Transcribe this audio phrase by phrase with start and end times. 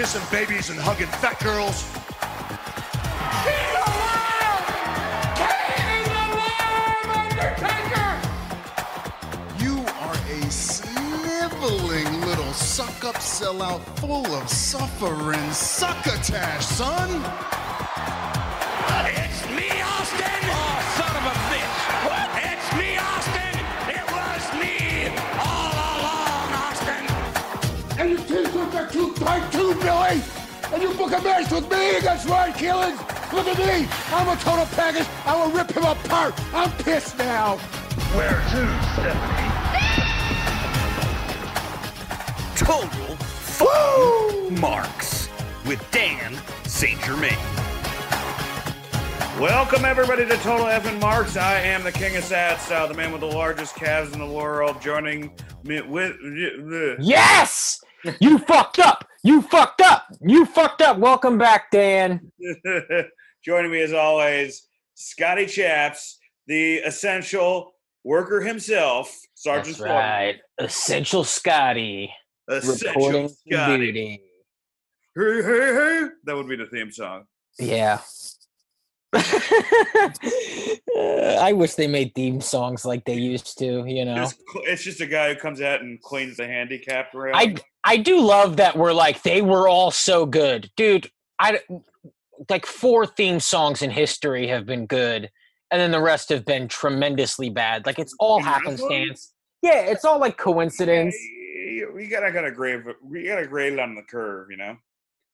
[0.00, 1.84] keep on kissing babies and hugging fat girls.
[3.44, 4.64] He's alive!
[5.36, 8.10] Kane is alive, Undertaker!
[9.58, 17.22] You are a sniveling little suck up sellout full of suffering succotash, son.
[19.06, 20.59] It's me, Austin!
[29.74, 30.22] Tight too, Billy!
[30.72, 33.32] And you book a match with me against Ryan Keelan!
[33.32, 33.88] Look at me!
[34.12, 35.06] I'm a total package!
[35.24, 36.34] I will rip him apart!
[36.54, 37.56] I'm pissed now!
[38.14, 39.46] Where to, Stephanie?
[42.56, 45.28] Total fucking marks
[45.66, 47.00] with Dan St.
[47.02, 47.36] Germain.
[49.40, 51.36] Welcome everybody to Total Effing Marks.
[51.36, 54.18] I am the king of sad style, uh, the man with the largest calves in
[54.18, 54.82] the world.
[54.82, 55.32] Joining
[55.64, 56.16] me with
[57.00, 57.79] Yes!
[58.20, 59.06] You fucked up.
[59.22, 60.06] You fucked up.
[60.20, 60.98] You fucked up.
[60.98, 62.32] Welcome back, Dan.
[63.44, 67.72] joining me as always, Scotty Chaps, the essential
[68.04, 70.36] worker himself, Sergeant That's right.
[70.58, 72.12] Essential Scotty.
[72.48, 73.86] Essential Reporting for Scotty.
[73.92, 74.22] duty.
[75.16, 76.06] Hey, hey, hey.
[76.24, 77.24] That would be the theme song.
[77.58, 78.00] Yeah.
[81.42, 84.22] I wish they made theme songs like they used to, you know.
[84.22, 87.34] It's, it's just a guy who comes out and cleans the handicap rail.
[87.34, 90.70] I I do love that we're like they were all so good.
[90.76, 91.60] Dude, I
[92.48, 95.30] like four theme songs in history have been good
[95.70, 97.86] and then the rest have been tremendously bad.
[97.86, 99.32] Like it's all happenstance.
[99.62, 101.16] Yeah, it's all like coincidence.
[101.94, 102.82] We gotta got a grade.
[103.02, 104.76] We got to grade it on the curve, you know.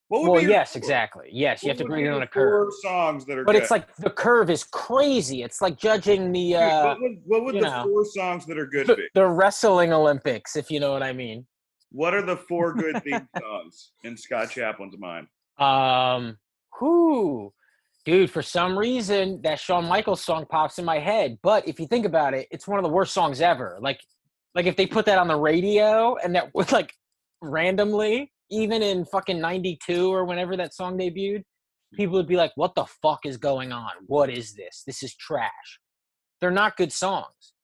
[0.08, 1.28] What Well, yes, exactly.
[1.32, 2.68] Yes, you have to grade it on a curve.
[2.68, 3.44] Four songs that are.
[3.44, 3.62] But good?
[3.62, 5.42] it's like the curve is crazy.
[5.42, 8.66] It's like judging the uh what would, what would the know, four songs that are
[8.66, 9.08] good the, be?
[9.14, 11.44] the wrestling Olympics, if you know what I mean.
[11.90, 15.26] What are the four good theme songs in Scott Chaplin's mind?
[15.58, 16.38] Um,
[16.78, 17.52] who,
[18.04, 18.30] dude?
[18.30, 21.38] For some reason, that Shawn Michaels song pops in my head.
[21.42, 23.78] But if you think about it, it's one of the worst songs ever.
[23.80, 24.00] Like,
[24.54, 26.94] like if they put that on the radio and that was like
[27.40, 31.42] randomly, even in fucking '92 or whenever that song debuted,
[31.94, 33.90] people would be like, "What the fuck is going on?
[34.06, 34.82] What is this?
[34.86, 35.80] This is trash."
[36.40, 37.54] They're not good songs.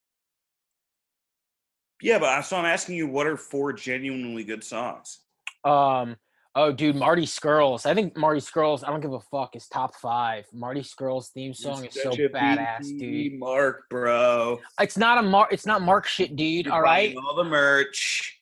[2.01, 5.21] Yeah, but I- so I'm asking you, what are four genuinely good songs?
[5.65, 6.17] Um.
[6.55, 7.87] Oh, dude, Marty Scurll's.
[7.87, 8.85] I think Marty Scurll's.
[8.85, 9.57] I don't give a fuck.
[9.57, 10.45] Is top five.
[10.53, 13.39] Marty Scurll's theme song is so badass, dude.
[13.39, 14.61] Mark, bro.
[14.79, 15.51] It's not a Mark.
[15.51, 16.67] It's not Mark shit, dude.
[16.67, 17.17] You're all right.
[17.17, 18.42] all the merch.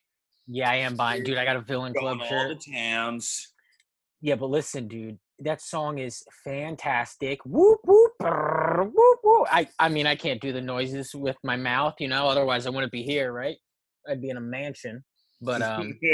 [0.52, 1.38] Yeah, I am buying, dude.
[1.38, 2.58] I got a Villain Going Club all shirt.
[2.58, 3.52] the towns.
[4.20, 5.16] Yeah, but listen, dude.
[5.38, 7.38] That song is fantastic.
[7.46, 9.46] Whoop whoop brrr, whoop whoop.
[9.50, 12.26] I I mean, I can't do the noises with my mouth, you know.
[12.26, 13.56] Otherwise, I wouldn't be here, right?
[14.08, 15.04] I'd be in a mansion.
[15.40, 15.98] But um,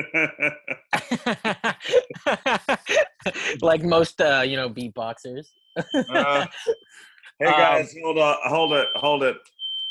[3.62, 5.46] like most, uh, you know, beatboxers.
[5.76, 6.46] Uh,
[7.40, 9.36] hey Um, guys, hold on, hold it, hold it.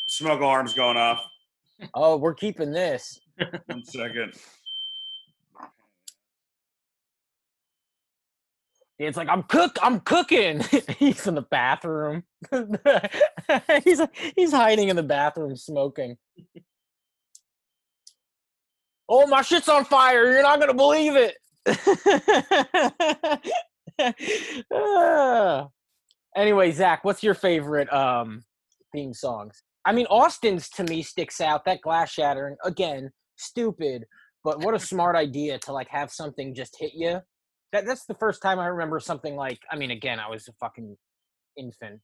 [0.08, 1.26] Smoke alarm's going off.
[1.94, 3.20] Oh, we're keeping this.
[3.38, 4.34] One second.
[8.98, 9.78] It's like I'm cook.
[9.82, 10.62] I'm cooking.
[10.98, 12.24] he's in the bathroom.
[13.84, 14.02] he's
[14.36, 16.18] he's hiding in the bathroom smoking.
[19.10, 20.32] oh, my shit's on fire!
[20.32, 21.36] You're not gonna believe it.
[24.74, 25.68] Ah.
[26.36, 28.44] anyway, Zach, what's your favorite um
[28.94, 29.62] theme songs?
[29.84, 31.66] I mean, Austin's to me sticks out.
[31.66, 34.06] That glass shattering again, stupid,
[34.44, 37.22] but what a smart idea to like have something just hit you
[37.76, 40.54] that that's the first time I remember something like I mean again I was a
[40.54, 40.96] fucking
[41.58, 42.00] infant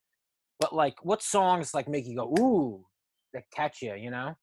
[0.59, 2.85] but like what songs like make you go ooh
[3.33, 4.35] that catch you you know?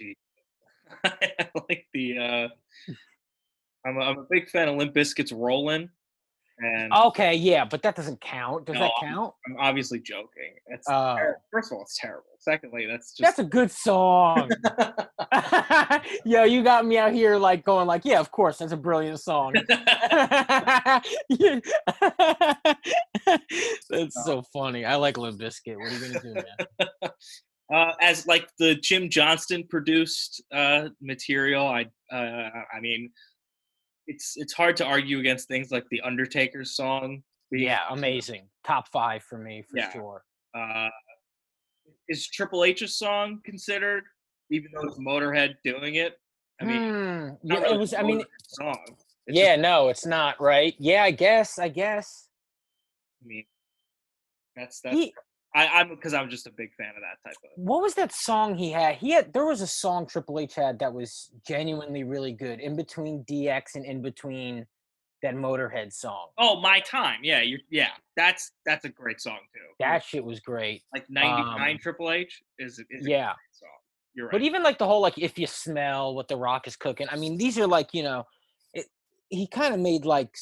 [1.04, 2.18] I like the.
[2.18, 2.48] uh
[3.86, 5.88] I'm a, I'm a big fan of Limp Bizkit's "Rollin',"
[6.58, 8.64] and okay yeah but that doesn't count.
[8.66, 9.34] Does No, that I'm- count?
[9.46, 10.54] I'm obviously joking.
[10.68, 12.24] It's ter- first of all, it's terrible.
[12.38, 14.50] Secondly, that's just that's a good song.
[16.24, 19.20] Yo you got me out here like going like yeah of course that's a brilliant
[19.20, 19.54] song.
[23.90, 24.84] That's so funny.
[24.84, 25.76] I like Limp Bizkit.
[25.76, 27.10] What are you gonna do man?
[27.72, 31.66] Uh, as like the Jim Johnston produced uh, material.
[31.66, 33.10] I uh, I mean,
[34.06, 37.22] it's it's hard to argue against things like the Undertaker's song.
[37.50, 39.92] yeah amazing top five for me for Yeah.
[39.92, 40.24] sure
[40.54, 40.88] Uh,
[42.08, 44.04] is Triple H's song considered,
[44.50, 46.14] even though it's Motorhead doing it?
[46.60, 47.92] I mean, Hmm, yeah, really it was.
[47.94, 48.78] I mean, song.
[49.26, 50.74] It's yeah, just- no, it's not right.
[50.78, 51.58] Yeah, I guess.
[51.58, 52.28] I guess.
[53.22, 53.44] I mean,
[54.54, 54.96] that's that's.
[54.96, 55.12] He,
[55.56, 57.50] I, I'm because I'm just a big fan of that type of.
[57.56, 58.96] What was that song he had?
[58.96, 62.76] He had there was a song Triple H had that was genuinely really good in
[62.76, 64.66] between DX and in between
[65.22, 66.28] that Motorhead song.
[66.36, 67.20] Oh, my time.
[67.22, 67.58] Yeah, you.
[67.70, 69.60] Yeah, that's that's a great song too.
[69.80, 70.82] That shit was great.
[70.92, 73.28] like '99 um, Triple H is is Yeah.
[73.28, 73.68] great song.
[74.14, 74.32] You're right.
[74.32, 77.16] But even like the whole like if you smell what the rock is cooking, I
[77.16, 78.24] mean these are like, you know,
[79.28, 80.36] he kind of made like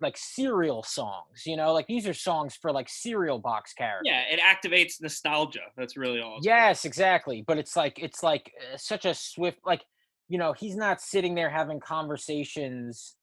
[0.00, 4.04] like cereal songs, you know, like these are songs for like cereal box characters.
[4.06, 5.60] yeah, it activates nostalgia.
[5.76, 6.38] That's really all.
[6.42, 7.42] Yes, exactly.
[7.46, 9.82] But it's like it's like uh, such a swift like
[10.28, 13.16] you know he's not sitting there having conversations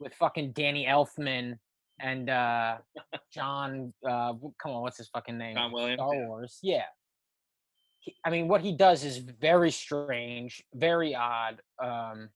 [0.00, 1.58] with fucking Danny Elfman
[2.00, 2.78] and uh
[3.32, 3.92] John.
[4.04, 5.54] uh Come on, what's his fucking name?
[5.54, 5.98] John Williams.
[5.98, 6.26] Star yeah.
[6.26, 6.58] Wars.
[6.62, 6.84] Yeah.
[8.00, 11.60] He, I mean, what he does is very strange, very odd.
[11.82, 12.30] Um,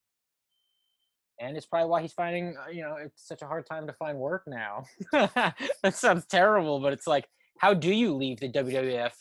[1.43, 3.93] and it's probably why he's finding, uh, you know, it's such a hard time to
[3.93, 4.85] find work now.
[5.13, 5.55] that
[5.93, 7.29] sounds terrible, but it's like,
[7.59, 9.13] how do you leave the WWF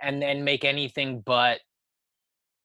[0.00, 1.60] and then make anything but?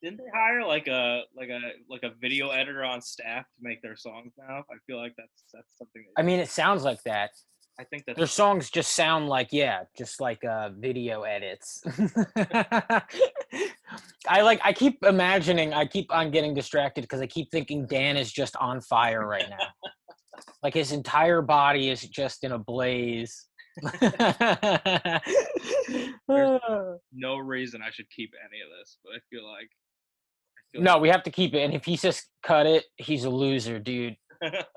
[0.04, 1.60] Didn't they hire like a like a
[1.90, 4.64] like a video editor on staff to make their songs now?
[4.72, 6.06] I feel like that's that's something.
[6.16, 7.32] That, I mean, it sounds like that.
[7.80, 11.82] I think that's Their songs just sound like, yeah, just like uh, video edits.
[14.28, 14.60] I like.
[14.66, 15.74] I keep imagining.
[15.74, 19.50] I keep on getting distracted because I keep thinking Dan is just on fire right
[19.50, 19.66] now.
[20.62, 23.48] like his entire body is just in a blaze.
[27.14, 29.70] no reason I should keep any of this, but I feel like.
[30.74, 31.62] No, we have to keep it.
[31.62, 34.18] And if he just cut it, he's a loser, dude.
[34.42, 34.68] that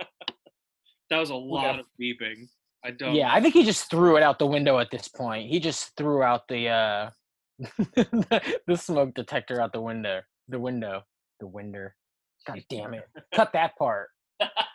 [1.10, 2.46] was a lot of beeping.
[2.84, 3.14] I don't.
[3.14, 5.48] Yeah, I think he just threw it out the window at this point.
[5.48, 7.10] He just threw out the uh
[7.96, 10.20] the smoke detector out the window.
[10.48, 11.02] The window.
[11.40, 11.94] The winder.
[12.46, 13.04] God damn it.
[13.34, 14.08] Cut that part.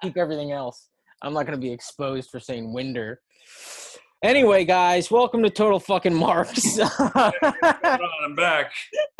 [0.02, 0.90] Keep everything else.
[1.22, 3.20] I'm not gonna be exposed for saying winder.
[4.24, 6.80] Anyway, guys, welcome to Total Fucking Marks.
[6.80, 8.72] I'm back.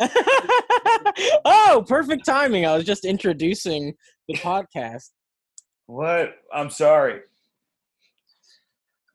[1.44, 2.66] oh, perfect timing.
[2.66, 3.94] I was just introducing
[4.26, 5.10] the podcast.
[5.86, 6.34] What?
[6.52, 7.20] I'm sorry.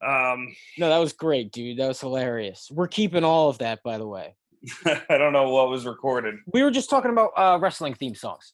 [0.06, 1.78] Um, No, that was great, dude.
[1.78, 2.70] That was hilarious.
[2.72, 4.36] We're keeping all of that, by the way.
[4.86, 6.36] I don't know what was recorded.
[6.52, 8.54] We were just talking about uh, wrestling theme songs.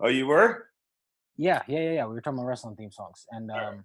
[0.00, 0.68] Oh, you were?
[1.36, 2.06] Yeah, yeah, yeah, yeah.
[2.06, 3.84] We were talking about wrestling theme songs, and um,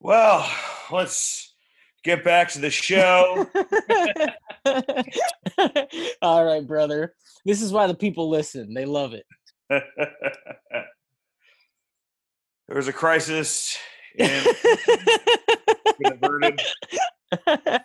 [0.00, 0.48] Well,
[0.90, 1.54] let's
[2.02, 3.46] get back to the show.
[6.22, 7.14] all right, brother.
[7.44, 8.74] This is why the people listen.
[8.74, 9.26] They love it.
[9.68, 9.84] there
[12.68, 13.78] was a crisis
[16.04, 16.60] averted.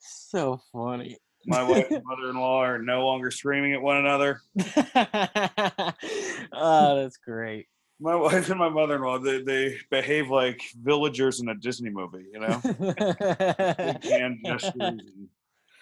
[0.00, 1.18] so funny.
[1.46, 4.40] My wife and mother-in-law are no longer screaming at one another.
[6.52, 7.66] oh, that's great.
[8.00, 12.40] My wife and my mother-in-law, they, they behave like villagers in a Disney movie, you
[12.40, 12.60] know?
[13.76, 15.00] Big hand gestures and,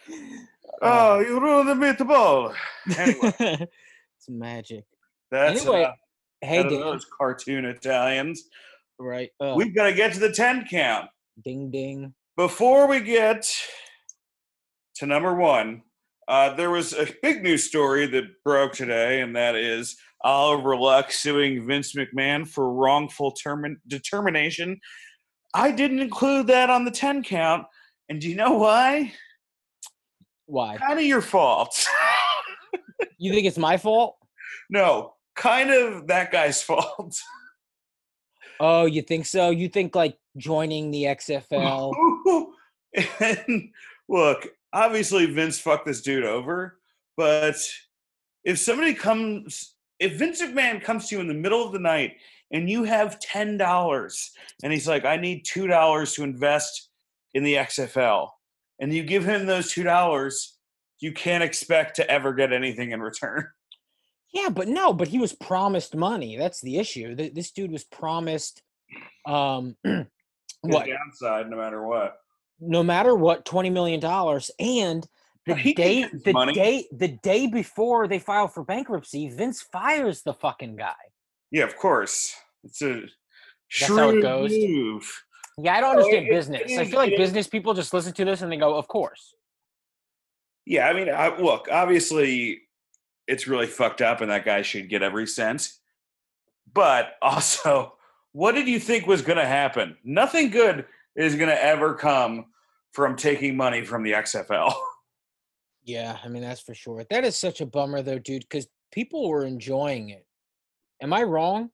[0.82, 2.54] oh, you ruined the meatball.
[2.98, 3.32] Anyway,
[4.18, 4.84] it's magic.
[5.30, 5.92] that's Anyway, uh,
[6.42, 8.48] Hey, of those cartoon Italians.
[9.00, 9.30] Right.
[9.56, 11.08] We've got to get to the 10 count.
[11.42, 12.12] ding ding.
[12.36, 13.50] Before we get
[14.96, 15.82] to number one,
[16.28, 21.10] uh, there was a big news story that broke today, and that is Oliver Luck
[21.10, 24.78] suing Vince McMahon for wrongful termi- determination.
[25.54, 27.66] I didn't include that on the 10 count,
[28.08, 29.12] and do you know why?
[30.46, 30.76] Why?
[30.76, 31.86] Kind of your fault.
[33.18, 34.16] You think it's my fault?
[34.70, 37.18] no, kind of that guy's fault.
[38.60, 39.48] Oh, you think so?
[39.48, 41.94] You think like joining the XFL?
[43.20, 43.70] and
[44.06, 46.78] look, obviously Vince fucked this dude over,
[47.16, 47.56] but
[48.44, 52.16] if somebody comes, if Vince McMahon comes to you in the middle of the night
[52.50, 54.30] and you have ten dollars,
[54.62, 56.90] and he's like, "I need two dollars to invest
[57.32, 58.28] in the XFL,"
[58.78, 60.58] and you give him those two dollars,
[60.98, 63.48] you can't expect to ever get anything in return.
[64.32, 66.36] Yeah, but no, but he was promised money.
[66.36, 67.16] That's the issue.
[67.16, 68.62] Th- This dude was promised
[69.26, 69.76] um
[70.62, 70.86] what?
[70.86, 72.16] Downside, no matter what.
[72.60, 75.06] No matter what, 20 million dollars and
[75.46, 76.52] the He day the money.
[76.52, 80.94] day the day before they file for bankruptcy, Vince fires the fucking guy.
[81.50, 82.34] Yeah, of course.
[82.62, 83.10] It's a it
[83.68, 85.10] shrewd move.
[85.58, 86.78] Yeah, I don't Oh, understand it- it business.
[86.78, 89.34] I feel like business people just listen to this and they go, "Of course."
[90.66, 92.60] Yeah, I mean, I, look, obviously,
[93.30, 95.72] it's really fucked up, and that guy should get every cent.
[96.74, 97.94] But also,
[98.32, 99.96] what did you think was going to happen?
[100.04, 100.84] Nothing good
[101.14, 102.46] is going to ever come
[102.92, 104.74] from taking money from the XFL.
[105.82, 107.04] Yeah, I mean that's for sure.
[107.08, 110.26] That is such a bummer though, dude, because people were enjoying it.
[111.02, 111.70] Am I wrong?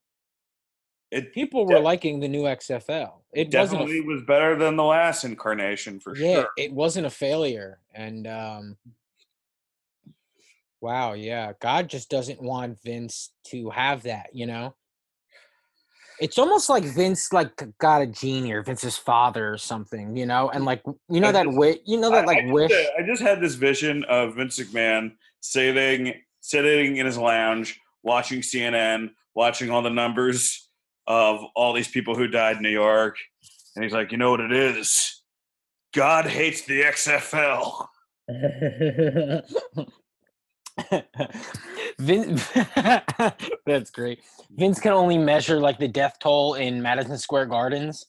[1.10, 3.14] It People were liking the new XFL.
[3.32, 3.50] It wasn't.
[3.50, 6.48] definitely A, was better than the last incarnation for yeah, sure.
[6.56, 7.80] it wasn't a failure.
[7.94, 8.76] And um,
[10.80, 14.28] wow, yeah, God just doesn't want Vince to have that.
[14.32, 14.74] You know,
[16.20, 20.16] it's almost like Vince like got a genie or Vince's father or something.
[20.16, 21.78] You know, and like you know I that just- wish.
[21.86, 22.70] You know that I- like I wish.
[22.72, 29.10] I just had this vision of Vince McMahon sitting sitting in his lounge, watching CNN,
[29.34, 30.68] watching all the numbers
[31.08, 33.16] of all these people who died in New York,
[33.74, 35.22] and he's like, you know what it is?
[35.94, 37.86] God hates the XFL.
[41.98, 42.38] Vin-
[43.66, 44.20] That's great.
[44.50, 48.06] Vince can only measure like the death toll in Madison Square Gardens.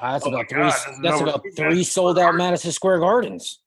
[0.00, 0.58] That's Oh about three.
[0.60, 3.60] God, s- this is That's about three sold out Madison Square Gardens.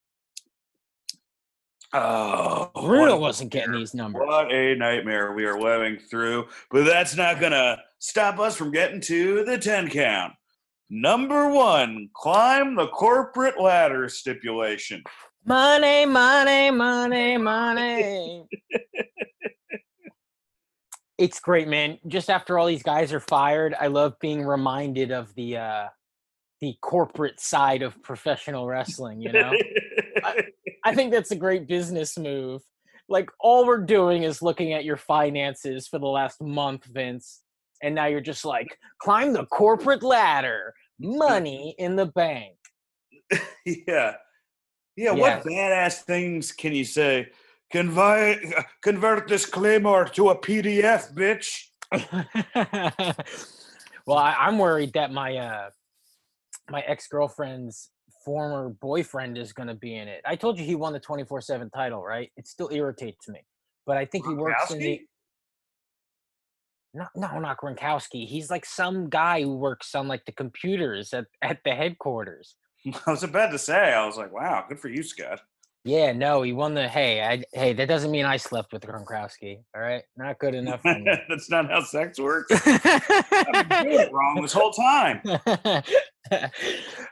[1.94, 4.22] oh, Bruno wasn't getting these numbers.
[4.26, 6.48] What a nightmare we are living through.
[6.70, 10.34] But that's not going to stop us from getting to the 10 count.
[10.90, 15.04] Number one, climb the corporate ladder stipulation.
[15.46, 18.46] Money, money, money, money.
[21.18, 21.98] it's great, man.
[22.08, 25.88] Just after all these guys are fired, I love being reminded of the uh
[26.62, 29.52] the corporate side of professional wrestling, you know?
[30.86, 32.62] I think that's a great business move.
[33.10, 37.42] Like all we're doing is looking at your finances for the last month, Vince.
[37.82, 42.56] And now you're just like, climb the corporate ladder, money in the bank.
[43.66, 44.14] yeah.
[44.96, 45.36] Yeah, Yeah.
[45.36, 47.30] what badass things can you say?
[47.72, 48.40] Convert,
[48.82, 51.68] convert this Claymore to a PDF, bitch.
[54.06, 55.70] well, I, I'm worried that my uh
[56.70, 57.90] my ex girlfriend's
[58.24, 60.22] former boyfriend is going to be in it.
[60.26, 62.32] I told you he won the 24 seven title, right?
[62.38, 63.42] It still irritates me,
[63.86, 65.02] but I think he works in the.
[66.94, 68.28] No, no, not Gronkowski.
[68.28, 72.56] He's like some guy who works on like the computers at, at the headquarters.
[73.08, 75.42] I was about to say, I was like, wow, good for you, Scott.
[75.84, 76.88] Yeah, no, he won the.
[76.88, 79.64] Hey, I, hey, that doesn't mean I slept with Gronkowski.
[79.76, 80.82] All right, not good enough.
[81.28, 82.52] That's not how sex works.
[82.68, 85.22] I've been doing it wrong this whole time.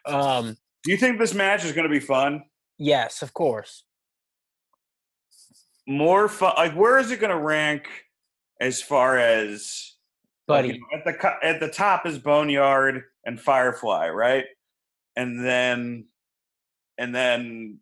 [0.05, 2.43] um, Do you think this match is going to be fun?
[2.77, 3.83] yes, of course.
[5.87, 6.53] More fun?
[6.55, 7.87] Like, where is it going to rank
[8.61, 9.95] as far as
[10.47, 14.45] like, Buddy, you know, at the at the top is Boneyard and Firefly, right?
[15.15, 16.05] And then
[16.97, 17.79] and then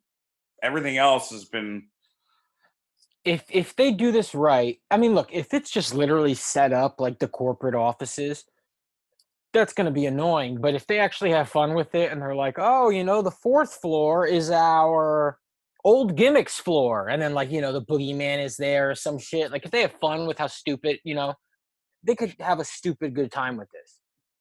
[0.63, 1.87] everything else has been
[3.27, 6.99] if if they do this right, I mean, look, if it's just literally set up
[6.99, 8.45] like the corporate offices,
[9.53, 10.61] that's going to be annoying.
[10.61, 13.31] But if they actually have fun with it and they're like, oh, you know, the
[13.31, 15.39] fourth floor is our
[15.83, 19.51] old gimmicks floor, and then like you know the boogeyman is there or some shit.
[19.51, 21.33] Like if they have fun with how stupid, you know,
[22.03, 23.99] they could have a stupid good time with this.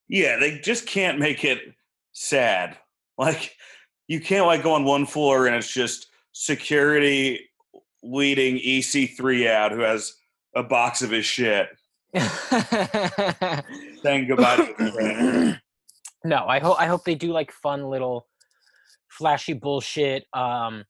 [0.08, 1.58] yeah, they just can't make it
[2.16, 2.76] sad.
[3.18, 3.56] Like
[4.08, 7.48] you can't like go on one floor and it's just security
[8.02, 10.16] leading EC3 out who has
[10.54, 11.68] a box of his shit
[14.02, 15.58] saying goodbye
[16.26, 18.26] no, I hope I hope they do like fun little
[19.08, 20.26] flashy bullshit.
[20.32, 20.84] Um,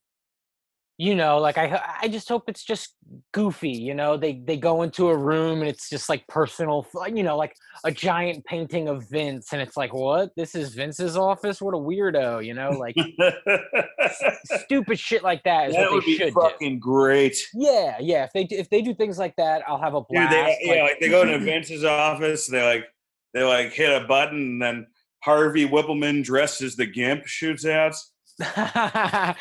[0.99, 2.97] you know, like I I just hope it's just
[3.35, 3.69] goofy.
[3.71, 6.87] You know, they they go into a room and it's just like personal.
[7.12, 10.31] You know, like a giant painting of Vince, and it's like, what?
[10.37, 11.61] This is Vince's office?
[11.61, 12.45] What a weirdo!
[12.45, 12.95] You know, like
[14.65, 16.41] stupid shit like that is that what would they be should do.
[16.41, 17.37] fucking great.
[17.55, 18.25] Yeah, yeah.
[18.25, 20.33] If they do, if they do things like that, I'll have a Dude, blast.
[20.33, 22.85] they, yeah, like- like they go into Vince's office, they like
[23.35, 24.87] they like hit a button, and then
[25.23, 27.95] Harvey Wippleman dressed as the Gimp shoots out.
[28.57, 29.35] no,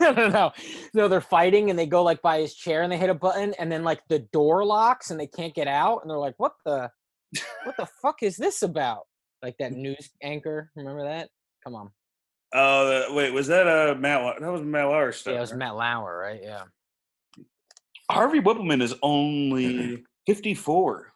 [0.00, 0.52] no, no,
[0.94, 1.08] no.
[1.08, 3.70] They're fighting and they go like by his chair and they hit a button and
[3.70, 6.90] then like the door locks and they can't get out and they're like, "What the,
[7.64, 9.02] what the fuck is this about?"
[9.42, 10.70] Like that news anchor.
[10.74, 11.28] Remember that?
[11.62, 11.90] Come on.
[12.54, 14.40] Oh, wait, was that a Matt?
[14.40, 15.32] That was Matt Lauer stuff.
[15.32, 15.58] Yeah, it was right?
[15.58, 16.40] Matt Lauer, right?
[16.42, 16.62] Yeah.
[18.10, 21.12] Harvey Wippleman is only fifty-four.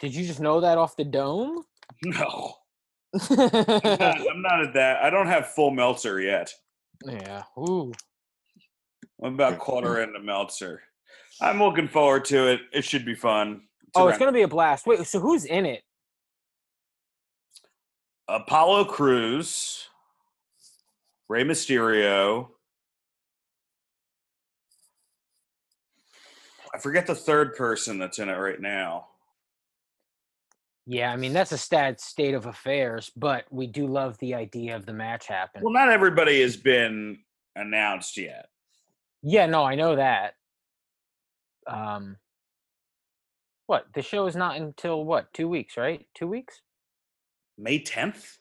[0.00, 1.64] Did you just know that off the dome?
[2.04, 2.54] No,
[3.14, 5.02] I'm not, I'm not at that.
[5.02, 6.52] I don't have full Meltzer yet.
[7.04, 7.42] yeah.
[7.58, 7.92] Ooh.
[9.22, 10.82] I'm about quarter into Meltzer.
[11.40, 12.60] I'm looking forward to it.
[12.72, 13.62] It should be fun.
[13.94, 14.86] Oh, it's gonna be a blast.
[14.86, 15.82] Wait, so who's in it?
[18.28, 19.88] Apollo Crews,
[21.28, 22.48] Rey Mysterio.
[26.74, 29.06] I forget the third person that's in it right now.
[30.90, 34.74] Yeah, I mean that's a sad state of affairs, but we do love the idea
[34.74, 35.62] of the match happening.
[35.62, 37.18] Well, not everybody has been
[37.54, 38.48] announced yet.
[39.22, 40.32] Yeah, no, I know that.
[41.66, 42.16] Um,
[43.66, 43.84] What?
[43.92, 45.30] The show is not until what?
[45.34, 46.06] Two weeks, right?
[46.14, 46.62] Two weeks?
[47.58, 48.38] May 10th?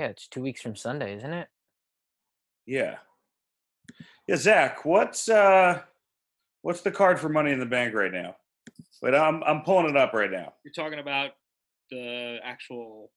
[0.00, 1.46] Yeah, it's two weeks from Sunday, isn't it?
[2.66, 2.96] Yeah.
[4.26, 5.82] Yeah, Zach, what's uh
[6.62, 8.34] what's the card for Money in the Bank right now?
[9.00, 10.54] Wait, I'm I'm pulling it up right now.
[10.64, 11.30] You're talking about
[11.90, 13.10] the actual.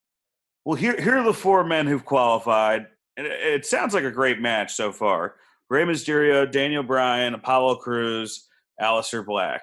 [0.66, 2.88] Well, here here are the four men who've qualified.
[3.18, 5.36] And it, it sounds like a great match so far.
[5.70, 8.48] Rey Mysterio, Daniel Bryan, Apollo Crews,
[8.82, 9.62] Aleister Black.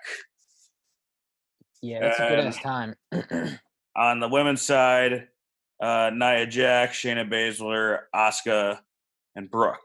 [1.82, 2.94] Yeah, that's a good ass time.
[3.96, 5.28] On the women's side,
[5.82, 8.78] uh, Nia Jax, Shayna Baszler, Asuka,
[9.36, 9.78] and Brooke.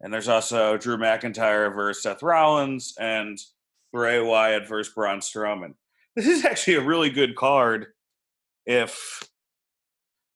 [0.00, 3.38] And there's also Drew McIntyre versus Seth Rollins and
[3.92, 5.74] Bray Wyatt versus Braun Strowman.
[6.16, 7.86] This is actually a really good card
[8.66, 9.28] if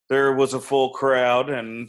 [0.08, 1.88] there was a full crowd and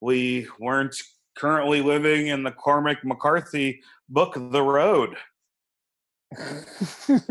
[0.00, 0.94] we weren't
[1.36, 5.16] currently living in the Cormac McCarthy book, The Road.
[7.08, 7.26] It'd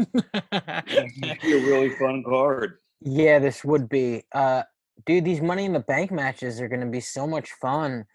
[1.42, 2.78] be a really fun card.
[3.00, 4.24] Yeah, this would be.
[4.34, 4.64] Uh,
[5.06, 8.06] dude, these Money in the Bank matches are going to be so much fun.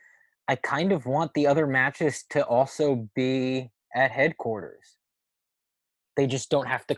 [0.48, 4.96] I kind of want the other matches to also be at headquarters.
[6.16, 6.96] They just don't have to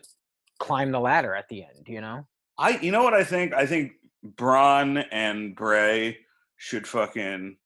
[0.58, 2.26] climb the ladder at the end, you know?
[2.58, 3.54] I you know what I think?
[3.54, 6.18] I think Braun and Bray
[6.56, 7.56] should fucking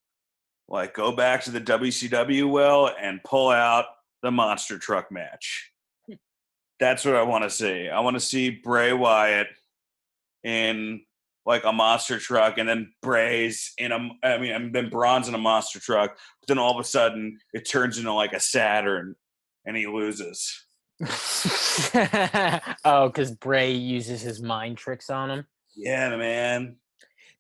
[0.69, 3.87] like go back to the WCW well and pull out
[4.23, 5.73] the monster truck match.
[6.07, 6.15] Hmm.
[6.79, 7.89] That's what I want to see.
[7.89, 9.49] I want to see Bray Wyatt
[10.45, 11.03] in
[11.45, 15.35] like a monster truck and then Bray's in a I mean and then Braun's in
[15.35, 19.17] a monster truck, but then all of a sudden it turns into like a Saturn
[19.65, 20.67] and he loses.
[22.85, 25.47] oh, because Bray uses his mind tricks on him.
[25.75, 26.77] Yeah, man.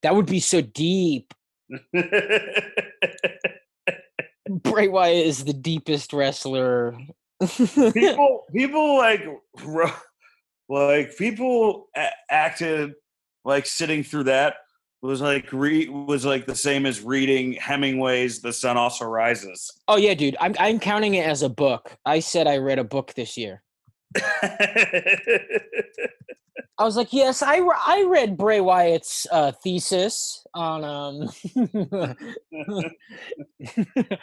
[0.02, 1.32] That would be so deep.
[4.48, 6.96] Bray Wyatt is the deepest wrestler.
[7.40, 9.24] people people like
[10.68, 11.88] like people
[12.30, 12.94] acted
[13.44, 14.56] like sitting through that
[15.02, 19.70] was like re- was like the same as reading Hemingway's The Sun Also Rises.
[19.88, 20.36] oh yeah, dude.
[20.40, 21.96] I'm I'm counting it as a book.
[22.06, 23.62] I said I read a book this year.
[26.78, 31.28] I was like, yes, I, re- I read Bray Wyatt's uh, thesis on um,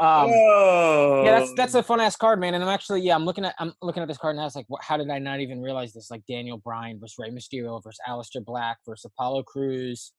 [0.00, 3.24] um oh, yeah that's that's a fun ass card man and i'm actually yeah i'm
[3.24, 5.18] looking at i'm looking at this card and i was like what, how did i
[5.18, 6.10] not even realize this?
[6.10, 10.12] Like daniel bryan versus Rey mysterio versus Aleister black versus apollo crews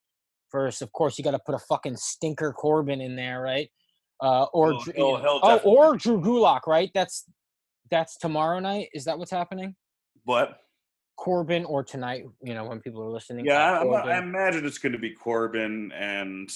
[0.51, 3.69] versus of course you got to put a fucking stinker corbin in there right?
[4.21, 6.89] Uh or Oh, Drew- he'll oh or drew gulak right?
[6.93, 7.25] That's
[7.91, 8.87] that's tomorrow night?
[8.93, 9.75] Is that what's happening?
[10.23, 10.61] What?
[11.17, 14.93] corbin or tonight you know when people are listening Yeah, I, I imagine it's going
[14.93, 16.49] to be Corbin and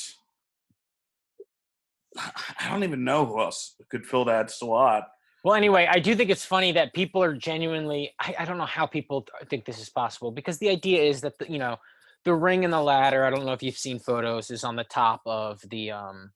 [2.60, 5.08] I don't even know who else could fill that slot.
[5.44, 8.14] Well, anyway, I do think it's funny that people are genuinely.
[8.20, 11.38] I, I don't know how people think this is possible because the idea is that
[11.40, 11.78] the, you know
[12.26, 13.24] the ring and the ladder.
[13.24, 14.52] I don't know if you've seen photos.
[14.52, 16.32] Is on the top of the um,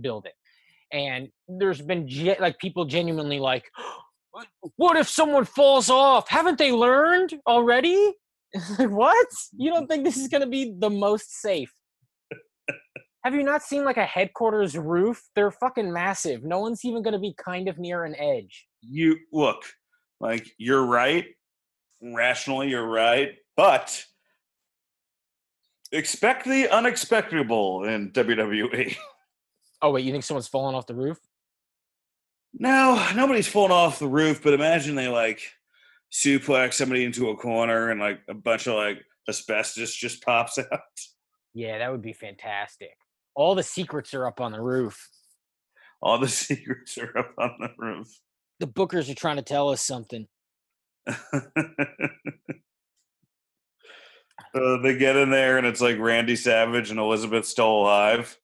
[0.00, 0.32] building,
[0.92, 3.64] and there's been ge- like people genuinely like,
[4.76, 6.28] "What- if someone falls off?
[6.28, 8.14] Haven't they learned already?
[8.78, 9.28] What?
[9.56, 11.72] You don't think this is going to be the most safe?
[13.28, 15.22] Have you not seen like a headquarters roof?
[15.34, 16.44] They're fucking massive.
[16.44, 18.66] No one's even going to be kind of near an edge.
[18.80, 19.64] you look
[20.18, 21.26] like you're right
[22.00, 24.02] rationally you're right but
[25.92, 28.96] expect the unexpectable in wwe
[29.82, 31.18] Oh wait, you think someone's falling off the roof?
[32.54, 35.42] no nobody's falling off the roof but imagine they like
[36.10, 40.80] suplex somebody into a corner and like a bunch of like asbestos just pops out
[41.52, 42.96] Yeah, that would be fantastic.
[43.38, 45.08] All the secrets are up on the roof.
[46.02, 48.08] all the secrets are up on the roof
[48.58, 50.26] The bookers are trying to tell us something.
[54.54, 58.38] Uh, they get in there and it's like Randy Savage and Elizabeth still alive.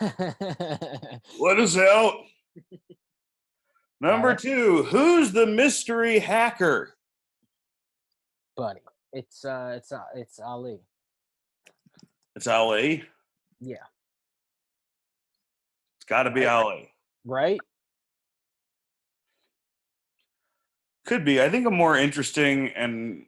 [0.00, 2.14] Let us out.
[4.00, 6.94] Number two, who's the mystery hacker?
[8.56, 8.80] Buddy,
[9.12, 10.80] it's uh, it's uh, it's Ali.
[12.34, 13.04] It's Ali.
[13.60, 13.76] Yeah.
[16.04, 16.92] It's got to be Ali.
[17.24, 17.58] Right?
[21.06, 21.40] Could be.
[21.40, 23.24] I think a more interesting and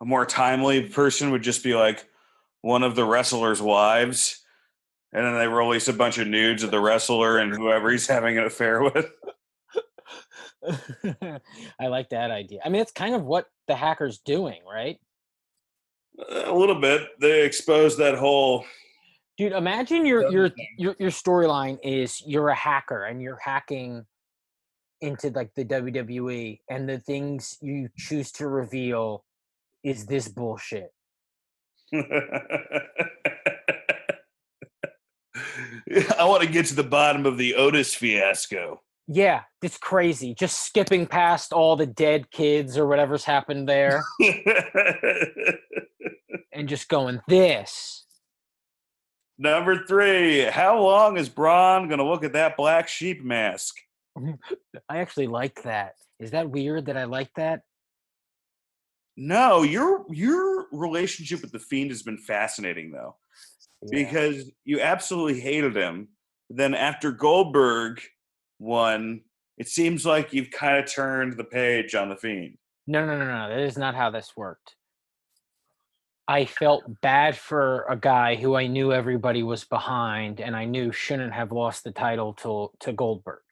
[0.00, 2.06] a more timely person would just be like
[2.62, 4.42] one of the wrestler's wives.
[5.12, 8.38] And then they release a bunch of nudes of the wrestler and whoever he's having
[8.38, 9.06] an affair with.
[11.78, 12.60] I like that idea.
[12.64, 14.98] I mean, it's kind of what the hacker's doing, right?
[16.30, 17.02] A little bit.
[17.20, 18.64] They expose that whole.
[19.36, 24.06] Dude, imagine your your your your storyline is you're a hacker and you're hacking
[25.00, 29.24] into like the WWE and the things you choose to reveal
[29.82, 30.92] is this bullshit.
[31.92, 31.98] I
[36.24, 38.80] want to get to the bottom of the Otis fiasco.
[39.06, 40.34] Yeah, it's crazy.
[40.34, 44.02] Just skipping past all the dead kids or whatever's happened there
[46.52, 48.03] and just going this.
[49.38, 53.74] Number three, how long is Braun going to look at that black sheep mask?
[54.88, 55.94] I actually like that.
[56.20, 57.62] Is that weird that I like that?
[59.16, 63.16] No, your your relationship with the Fiend has been fascinating though,
[63.82, 64.04] Yeah.
[64.06, 66.08] because you absolutely hated him.
[66.50, 68.00] Then after Goldberg
[68.58, 69.22] won,
[69.56, 72.56] it seems like you've kind of turned the page on the Fiend.
[72.86, 73.48] No, no, no, no.
[73.48, 74.74] That is not how this worked.
[76.26, 80.90] I felt bad for a guy who I knew everybody was behind and I knew
[80.90, 83.42] shouldn't have lost the title to to Goldberg.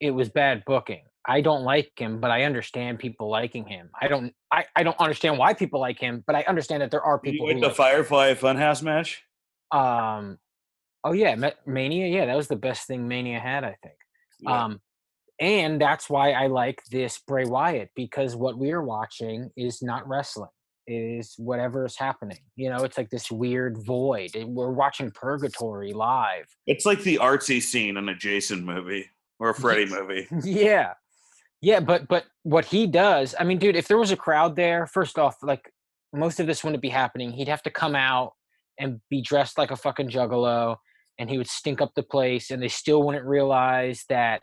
[0.00, 1.04] It was bad booking.
[1.26, 3.90] I don't like him, but I understand people liking him.
[4.00, 7.02] I don't I, I don't understand why people like him, but I understand that there
[7.02, 9.22] are Did you people like the Firefly Funhouse match?
[9.72, 10.38] um
[11.02, 11.34] oh yeah,
[11.66, 13.96] Mania, yeah, that was the best thing Mania had, I think.
[14.40, 14.64] Yeah.
[14.64, 14.80] Um,
[15.40, 20.50] and that's why I like this Bray Wyatt because what we're watching is not wrestling.
[20.86, 22.40] Is whatever is happening.
[22.56, 24.32] You know, it's like this weird void.
[24.34, 26.44] We're watching Purgatory live.
[26.66, 30.28] It's like the artsy scene in a Jason movie or a Freddy movie.
[30.44, 30.94] yeah.
[31.62, 34.86] Yeah, but but what he does, I mean, dude, if there was a crowd there,
[34.86, 35.72] first off, like
[36.12, 37.32] most of this wouldn't be happening.
[37.32, 38.34] He'd have to come out
[38.78, 40.76] and be dressed like a fucking juggalo
[41.18, 44.42] and he would stink up the place and they still wouldn't realize that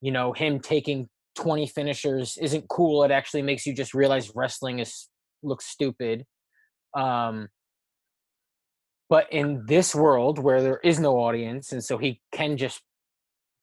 [0.00, 4.78] you know him taking 20 finishers isn't cool it actually makes you just realize wrestling
[4.78, 5.08] is
[5.42, 6.24] looks stupid
[6.96, 7.48] um
[9.10, 12.82] but in this world where there is no audience and so he can just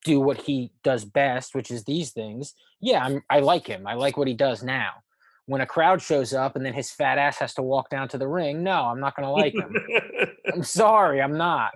[0.03, 3.93] do what he does best which is these things yeah I'm, i like him i
[3.93, 4.91] like what he does now
[5.47, 8.17] when a crowd shows up and then his fat ass has to walk down to
[8.17, 9.75] the ring no i'm not going to like him
[10.53, 11.71] I'm sorry, I'm not.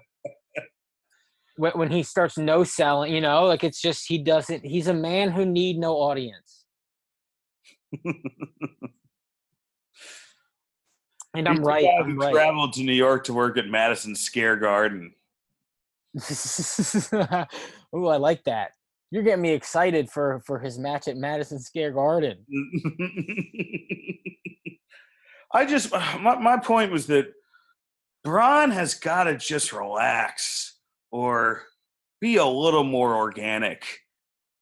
[1.58, 4.66] When, when he starts no selling, you know, like it's just he doesn't.
[4.66, 6.64] He's a man who need no audience,
[11.36, 11.86] and I'm right.
[12.00, 12.34] I'm right.
[12.34, 15.14] traveled to New York to work at Madison Scare Garden.
[17.96, 18.72] Ooh, I like that.
[19.12, 22.46] You're getting me excited for for his match at Madison Square Garden.
[25.52, 27.28] I just my, my point was that
[28.24, 30.78] Braun has got to just relax
[31.12, 31.64] or
[32.20, 33.84] be a little more organic.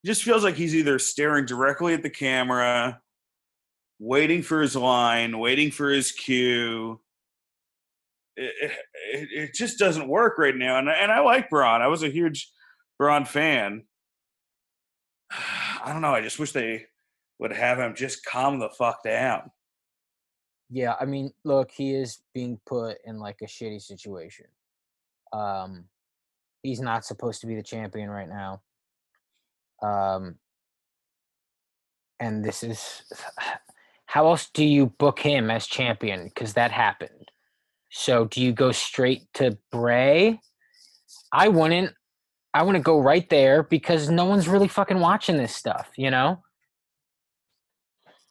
[0.03, 3.01] It just feels like he's either staring directly at the camera,
[3.99, 6.99] waiting for his line, waiting for his cue.
[8.35, 8.71] It,
[9.13, 10.77] it, it just doesn't work right now.
[10.77, 11.81] And, and I like Braun.
[11.81, 12.51] I was a huge
[12.99, 13.83] Braun fan.
[15.31, 16.13] I don't know.
[16.13, 16.85] I just wish they
[17.39, 19.51] would have him just calm the fuck down.
[20.69, 24.47] Yeah, I mean, look, he is being put in like a shitty situation.
[25.31, 25.85] Um,
[26.61, 28.61] he's not supposed to be the champion right now.
[29.81, 30.35] Um,
[32.19, 33.03] and this is
[34.07, 36.25] how else do you book him as champion?
[36.25, 37.29] Because that happened.
[37.91, 40.39] So do you go straight to Bray?
[41.31, 41.93] I wouldn't.
[42.53, 46.09] I want to go right there because no one's really fucking watching this stuff, you
[46.09, 46.41] know.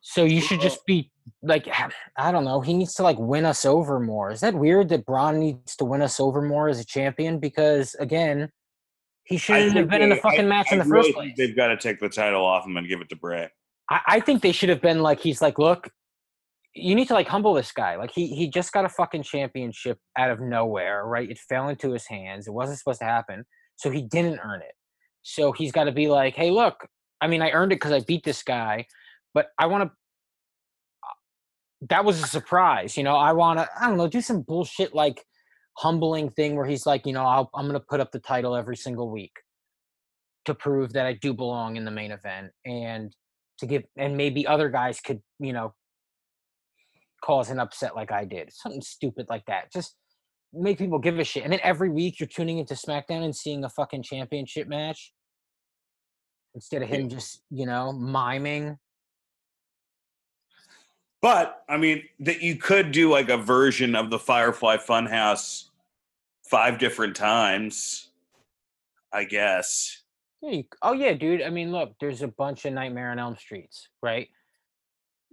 [0.00, 1.10] So you should just be
[1.42, 1.68] like,
[2.16, 2.60] I don't know.
[2.60, 4.30] He needs to like win us over more.
[4.30, 7.38] Is that weird that Braun needs to win us over more as a champion?
[7.38, 8.50] Because again,
[9.24, 11.34] he shouldn't have been in the fucking I- match in the really first place.
[11.36, 13.48] They've got to take the title off him and give it to Bray.
[13.90, 15.90] I, I think they should have been like, he's like, look,
[16.76, 17.96] you need to like humble this guy.
[17.96, 21.28] Like he he just got a fucking championship out of nowhere, right?
[21.28, 22.46] It fell into his hands.
[22.46, 23.44] It wasn't supposed to happen,
[23.76, 24.74] so he didn't earn it.
[25.22, 26.86] So he's got to be like, hey, look,
[27.20, 28.86] I mean, I earned it because I beat this guy,
[29.34, 29.90] but I want to.
[31.88, 33.16] That was a surprise, you know.
[33.16, 35.24] I want to, I don't know, do some bullshit like
[35.78, 38.56] humbling thing where he's like, you know, I'll, I'm going to put up the title
[38.56, 39.32] every single week
[40.46, 43.14] to prove that I do belong in the main event and
[43.58, 45.74] to give and maybe other guys could you know
[47.22, 49.96] cause an upset like I did something stupid like that just
[50.52, 53.64] make people give a shit and then every week you're tuning into SmackDown and seeing
[53.64, 55.12] a fucking championship match
[56.54, 58.78] instead of him just you know miming
[61.22, 65.64] But I mean, that you could do like a version of the Firefly Funhouse
[66.48, 68.10] five different times,
[69.12, 70.02] I guess.
[70.42, 73.36] Yeah, you, oh yeah dude I mean look there's a bunch of Nightmare on Elm
[73.36, 74.28] Streets right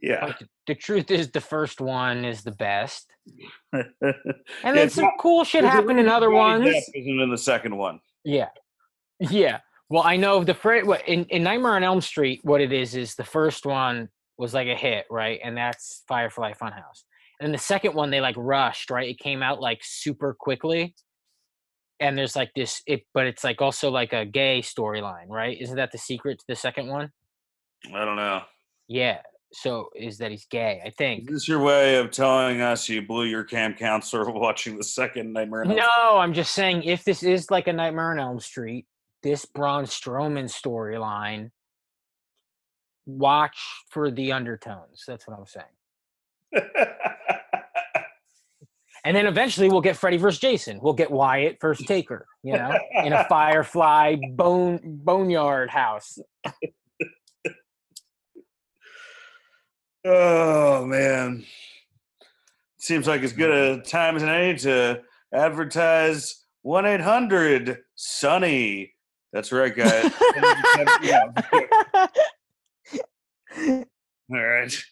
[0.02, 0.28] Yeah.
[0.28, 3.14] but the, truth is the first one is the best
[3.74, 3.86] and
[4.64, 8.00] and then some cool shit happened in other ones Isn't in the second one.
[8.24, 8.50] Yeah.
[9.20, 9.60] Yeah.
[9.90, 12.96] Well, I know the first what in, in Nightmare on Elm Street, what it is
[12.96, 15.40] is the first one was like a hit, right?
[15.44, 17.04] And that's Firefly Funhouse.
[17.40, 19.08] And the second one they like rushed, right?
[19.08, 20.96] It came out like super quickly.
[22.00, 25.58] And there's like this it but it's like also like a gay storyline, right?
[25.60, 27.12] Isn't that the secret to the second one?
[27.94, 28.42] I don't know.
[28.88, 29.20] Yeah.
[29.54, 31.30] So is that he's gay, I think.
[31.30, 35.32] Is this your way of telling us you blew your camp counselor watching the second
[35.32, 35.62] Nightmare?
[35.62, 38.88] on Elm No, I'm just saying if this is like a Nightmare on Elm Street,
[39.22, 41.52] this Braun Strowman storyline,
[43.06, 43.58] watch
[43.90, 45.04] for the undertones.
[45.08, 46.70] That's what I'm saying.
[49.04, 49.10] Street?
[49.10, 50.80] And then eventually we'll get Freddy versus Jason.
[50.82, 56.18] We'll get Wyatt versus Taker, you know, in a Firefly bone boneyard house.
[60.06, 61.46] oh man,
[62.78, 65.02] seems like as good a time as any to
[65.34, 68.94] advertise one eight hundred Sunny.
[69.32, 70.12] That's right, guys.
[74.30, 74.84] All right.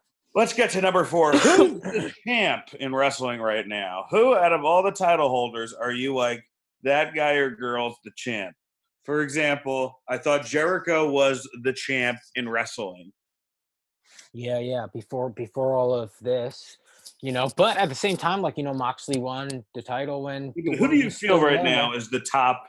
[0.34, 1.32] Let's get to number four.
[1.36, 4.04] Who's the champ in wrestling right now?
[4.10, 6.44] Who out of all the title holders are you like
[6.82, 8.54] that guy or girl's the champ?
[9.04, 13.10] For example, I thought Jericho was the champ in wrestling.
[14.34, 14.86] yeah, yeah.
[14.92, 16.76] Before before all of this,
[17.22, 20.52] you know, but at the same time, like you know, Moxley won the title when.
[20.54, 22.62] Who do you feel right now is the top?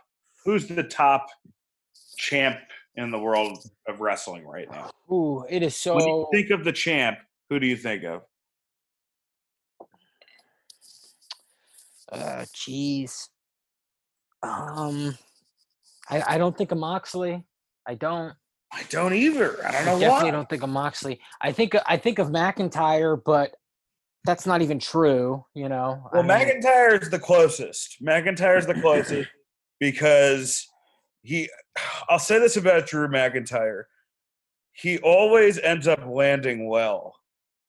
[0.45, 1.27] Who's the top
[2.17, 2.57] champ
[2.95, 4.91] in the world of wrestling right now?
[5.11, 5.95] Ooh, it is so.
[5.95, 7.19] When you think of the champ,
[7.49, 8.21] who do you think of?
[12.11, 13.27] Uh, jeez.
[14.41, 15.17] Um,
[16.09, 17.45] I I don't think of Moxley.
[17.87, 18.33] I don't.
[18.71, 19.65] I don't either.
[19.65, 20.31] I don't know I definitely why.
[20.31, 21.19] don't think of Moxley.
[21.41, 23.55] I think I think of McIntyre, but
[24.25, 25.43] that's not even true.
[25.53, 26.09] You know.
[26.13, 27.97] Well, I mean, McIntyre is the closest.
[28.03, 29.29] McIntyre's the closest
[29.79, 30.67] because
[31.21, 31.49] he.
[32.09, 33.83] I'll say this about Drew McIntyre:
[34.71, 37.15] he always ends up landing well.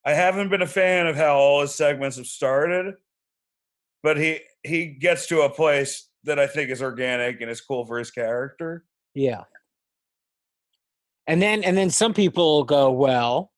[0.05, 2.95] I haven't been a fan of how all his segments have started,
[4.03, 7.87] but he he gets to a place that I think is organic and is cool
[7.87, 8.85] for his character.
[9.15, 9.45] Yeah.
[11.27, 13.53] And then and then some people go, well,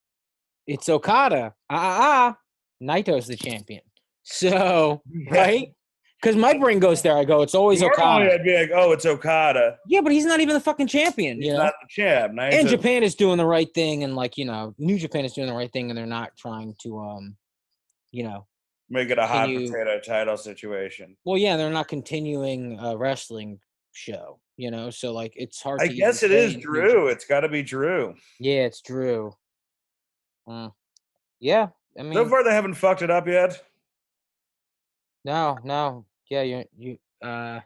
[0.67, 1.55] it's Okada.
[1.71, 2.37] Ah ah ah.
[2.83, 3.83] Naito's the champion.
[4.25, 5.73] So right?
[6.23, 7.17] Because my brain goes there.
[7.17, 8.35] I go, it's always Normally, Okada.
[8.35, 9.79] I'd be like, "Oh, it's Okada.
[9.89, 11.39] Yeah, but he's not even the fucking champion.
[11.39, 11.65] He's You know?
[11.65, 14.39] not the champ." Now he's and a- Japan is doing the right thing, and like
[14.39, 17.37] you know, New Japan is doing the right thing, and they're not trying to, um,
[18.13, 18.47] you know,
[18.89, 21.17] make it a hot you- potato title situation.
[21.25, 23.59] well, yeah, they're not continuing a wrestling
[23.91, 25.81] show, you know, so like it's hard.
[25.83, 27.09] I to guess it is New Drew.
[27.09, 28.15] It's got to be Drew.
[28.39, 29.35] Yeah, it's Drew.
[30.49, 30.69] Uh,
[31.41, 33.61] yeah, I mean, So far, they haven't fucked it up yet.
[35.25, 37.61] no, no, yeah, you, you, uh,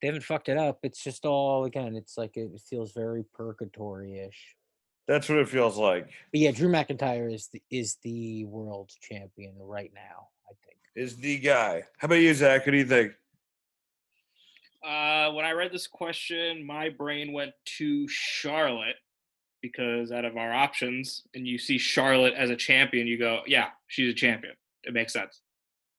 [0.00, 0.80] they haven't fucked it up.
[0.82, 1.94] It's just all again.
[1.94, 4.56] It's like it feels very purgatory-ish.
[5.06, 6.08] That's what it feels like.
[6.32, 10.28] But yeah, Drew McIntyre is the is the world champion right now.
[10.48, 10.78] I think.
[10.96, 11.84] Is the guy?
[11.98, 12.66] How about you, Zach?
[12.66, 13.12] What do you think?
[14.84, 18.96] Uh, when I read this question, my brain went to Charlotte
[19.60, 23.68] because out of our options, and you see Charlotte as a champion, you go, yeah,
[23.88, 24.54] she's a champion.
[24.84, 25.42] It makes sense.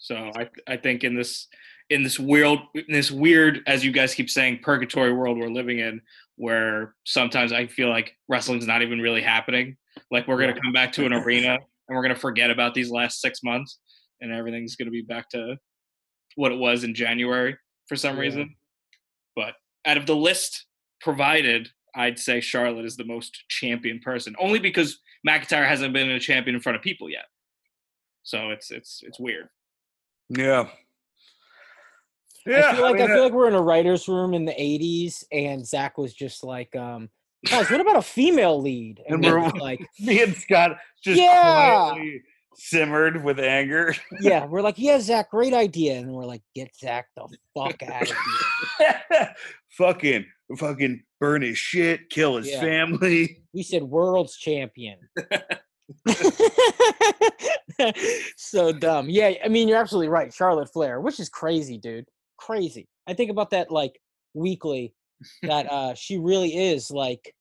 [0.02, 1.48] So I I think in this
[1.92, 5.80] in this weird in this weird as you guys keep saying purgatory world we're living
[5.80, 6.02] in,
[6.38, 9.78] where sometimes I feel like wrestling's not even really happening.
[10.10, 11.54] Like we're gonna come back to an arena
[11.88, 13.80] and we're gonna forget about these last six months,
[14.22, 15.56] and everything's gonna be back to
[16.36, 17.56] what it was in January
[17.88, 18.22] for some Yeah.
[18.22, 18.56] reason.
[19.36, 19.54] But
[19.86, 20.66] out of the list
[21.00, 26.20] provided, I'd say Charlotte is the most champion person, only because McIntyre hasn't been a
[26.20, 27.26] champion in front of people yet.
[28.24, 29.50] So it's it's it's weird.
[30.38, 30.68] Yeah.
[32.48, 35.24] I feel like I, mean, feel like we're in a writer's room in the '80s,
[35.32, 37.10] and Zach was just like, um,
[37.48, 41.90] "Guys, what about a female lead?" And we we're- like, me and Scott just Yeah.
[41.92, 42.22] quietly
[42.56, 43.94] simmered with anger.
[44.22, 48.10] "Yeah," we're like, "Yeah, Zach, great idea," and we're like, "Get Zach the fuck out
[48.10, 48.18] of
[48.80, 49.36] here!"
[49.78, 50.26] fucking,
[50.58, 52.62] fucking burn his shit, kill his Yeah.
[52.62, 53.44] family.
[53.54, 54.98] We said world's champion.
[58.38, 59.10] so dumb.
[59.10, 60.34] Yeah, I mean, you're absolutely right.
[60.34, 62.06] Charlotte Flair, which is crazy, dude.
[62.38, 62.88] Crazy.
[63.08, 64.00] I think about that like
[64.34, 64.94] weekly.
[65.44, 67.34] That uh she really is like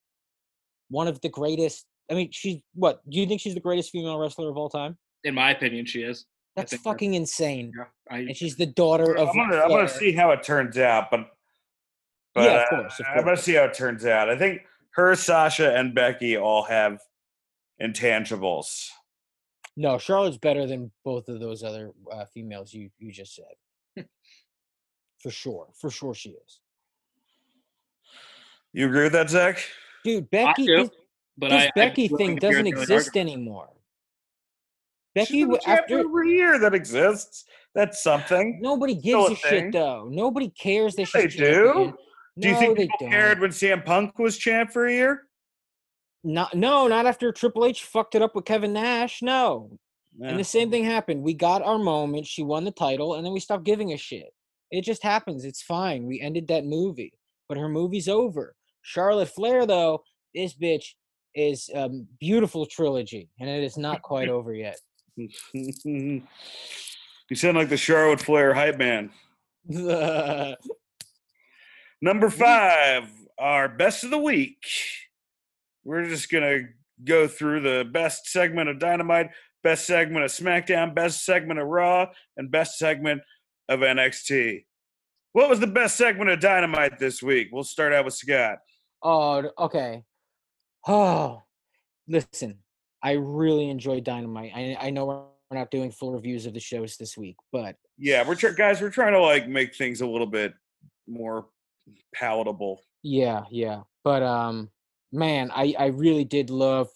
[0.89, 1.85] one of the greatest.
[2.09, 3.01] I mean, she's what?
[3.09, 4.97] Do you think she's the greatest female wrestler of all time?
[5.23, 6.25] In my opinion, she is.
[6.55, 7.71] That's fucking insane.
[7.77, 9.29] Yeah, I, And she's the daughter of.
[9.29, 11.27] I'm gonna, I'm gonna see how it turns out, but,
[12.35, 14.29] but Yeah, of uh, course, of I'm gonna see how it turns out.
[14.29, 16.99] I think her, Sasha, and Becky all have
[17.81, 18.89] intangibles.
[19.77, 24.05] No, Charlotte's better than both of those other uh, females you you just said.
[25.21, 26.59] for sure, for sure, she is.
[28.73, 29.63] You agree with that, Zach?
[30.03, 30.89] Dude, I Becky, do, this,
[31.37, 33.15] but this I, I Becky just thing doesn't exist argument.
[33.37, 33.69] anymore.
[35.13, 37.45] Becky, been after for a year that exists.
[37.75, 38.59] That's something.
[38.61, 40.07] nobody Still gives a a shit though.
[40.09, 41.65] Nobody cares that They she's do.
[41.65, 41.93] champion.
[42.39, 43.09] Do you think they people don't.
[43.11, 45.27] cared when CM Punk was champ for a year?
[46.23, 49.21] Not, no, not after Triple H fucked it up with Kevin Nash.
[49.21, 49.77] No,
[50.19, 50.29] Yeah.
[50.29, 51.23] And the same thing happened.
[51.23, 52.27] We got our moment.
[52.27, 54.33] She won the title, and then we stopped giving a shit.
[54.69, 55.45] It just happens.
[55.45, 56.05] It's fine.
[56.05, 57.13] We ended that movie,
[57.49, 58.55] but her movie's over.
[58.83, 60.03] Charlotte Flair, though,
[60.35, 60.93] this bitch
[61.33, 64.77] is a beautiful trilogy, and it is not quite over yet.
[65.15, 66.21] you
[67.35, 69.09] sound like the Charlotte Flair hype man.
[72.01, 74.57] Number five, our best of the week.
[75.83, 76.59] We're just gonna
[77.03, 79.29] go through the best segment of Dynamite,
[79.63, 83.21] best segment of SmackDown, best segment of Raw, and best segment
[83.69, 84.65] of NXT.
[85.33, 87.47] What was the best segment of Dynamite this week?
[87.51, 88.59] We'll start out with Scott.
[89.03, 90.03] oh, okay.
[90.87, 91.41] Oh,
[92.07, 92.59] listen.
[93.03, 94.51] I really enjoyed Dynamite.
[94.55, 95.05] I, I know
[95.49, 98.81] we're not doing full reviews of the shows this week, but Yeah, we're tr- guys.
[98.81, 100.53] We're trying to like make things a little bit
[101.07, 101.47] more
[102.13, 102.81] palatable.
[103.03, 103.81] Yeah, yeah.
[104.03, 104.69] But um
[105.11, 106.89] man, I I really did love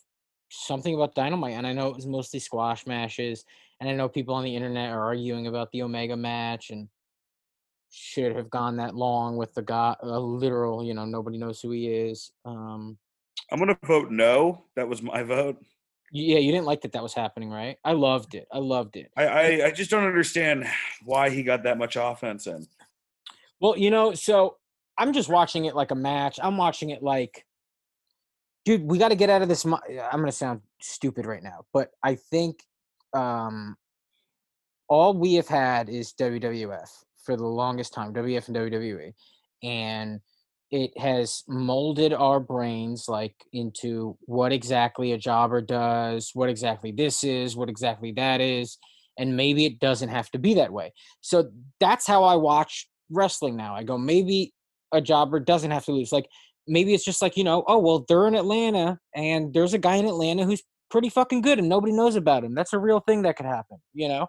[0.51, 3.45] something about Dynamite and I know it was mostly squash matches
[3.79, 6.87] and I know people on the internet are arguing about the Omega match and
[7.89, 11.71] should have gone that long with the guy a literal, you know, nobody knows who
[11.71, 12.31] he is.
[12.45, 12.97] Um
[13.51, 14.65] I'm gonna vote no.
[14.75, 15.57] That was my vote.
[16.11, 17.77] yeah, you didn't like that that was happening, right?
[17.83, 18.47] I loved it.
[18.51, 19.11] I loved it.
[19.17, 20.65] I, I, I just don't understand
[21.03, 22.67] why he got that much offense in.
[23.59, 24.57] Well, you know, so
[24.97, 26.39] I'm just watching it like a match.
[26.41, 27.45] I'm watching it like,
[28.65, 29.63] dude, we got to get out of this.
[29.63, 29.79] I'm
[30.11, 32.59] gonna sound stupid right now, but I think
[33.13, 33.77] um,
[34.89, 36.89] all we have had is WWF
[37.23, 39.13] for the longest time, WWF and WWE,
[39.63, 40.19] and
[40.71, 47.23] it has molded our brains like into what exactly a jobber does, what exactly this
[47.23, 48.77] is, what exactly that is,
[49.17, 50.91] and maybe it doesn't have to be that way.
[51.21, 53.75] So that's how I watch wrestling now.
[53.75, 54.53] I go, maybe
[54.91, 56.11] a jobber doesn't have to lose.
[56.11, 56.27] Like
[56.67, 59.95] maybe it's just like, you know, oh well, they're in Atlanta and there's a guy
[59.95, 62.53] in Atlanta who's pretty fucking good and nobody knows about him.
[62.55, 64.27] That's a real thing that could happen, you know?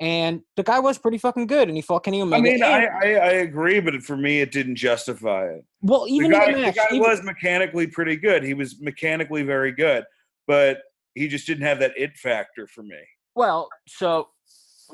[0.00, 2.36] And the guy was pretty fucking good and he fought Kenny Omega.
[2.36, 5.64] I mean, I, I, I agree, but for me, it didn't justify it.
[5.82, 8.42] well, The even guy, in the match, the guy even- was mechanically pretty good.
[8.42, 10.04] He was mechanically very good,
[10.46, 10.78] but
[11.14, 12.96] he just didn't have that it factor for me.
[13.34, 14.28] well, so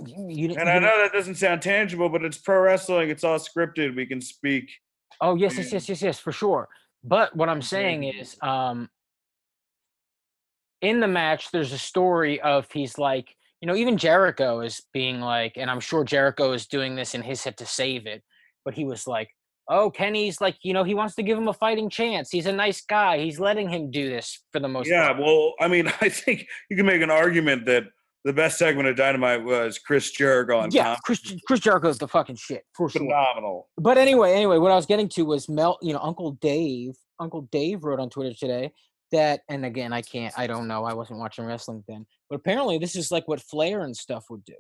[0.07, 0.57] you, you.
[0.59, 3.09] And I know that doesn't sound tangible, but it's pro wrestling.
[3.09, 3.95] It's all scripted.
[3.97, 4.69] We can speak.
[5.21, 6.69] Oh yes, yes, yes, yes, yes, for sure.
[7.03, 8.89] But what I'm saying is, um,
[10.81, 15.21] in the match, there's a story of he's like, you know, even Jericho is being
[15.21, 18.23] like, and I'm sure Jericho is doing this in his head to save it,
[18.65, 19.31] but he was like,
[19.69, 22.31] oh, Kenny's like, you know, he wants to give him a fighting chance.
[22.31, 23.19] He's a nice guy.
[23.19, 25.19] He's letting him do this for the most Yeah, part.
[25.19, 27.85] well, I mean, I think you can make an argument that
[28.27, 31.03] the best segment of Dynamite was Chris Jericho on yeah, top.
[31.05, 33.03] Chris, Chris Jericho's the fucking shit for sure.
[33.03, 33.69] Phenomenal.
[33.79, 36.97] but anyway, anyway, what I was getting to was Mel, you know, Uncle Dave.
[37.21, 38.73] Uncle Dave wrote on Twitter today
[39.13, 42.79] that, and again, I can't, I don't know, I wasn't watching wrestling then, but apparently
[42.79, 44.57] this is like what Flair and stuff would do,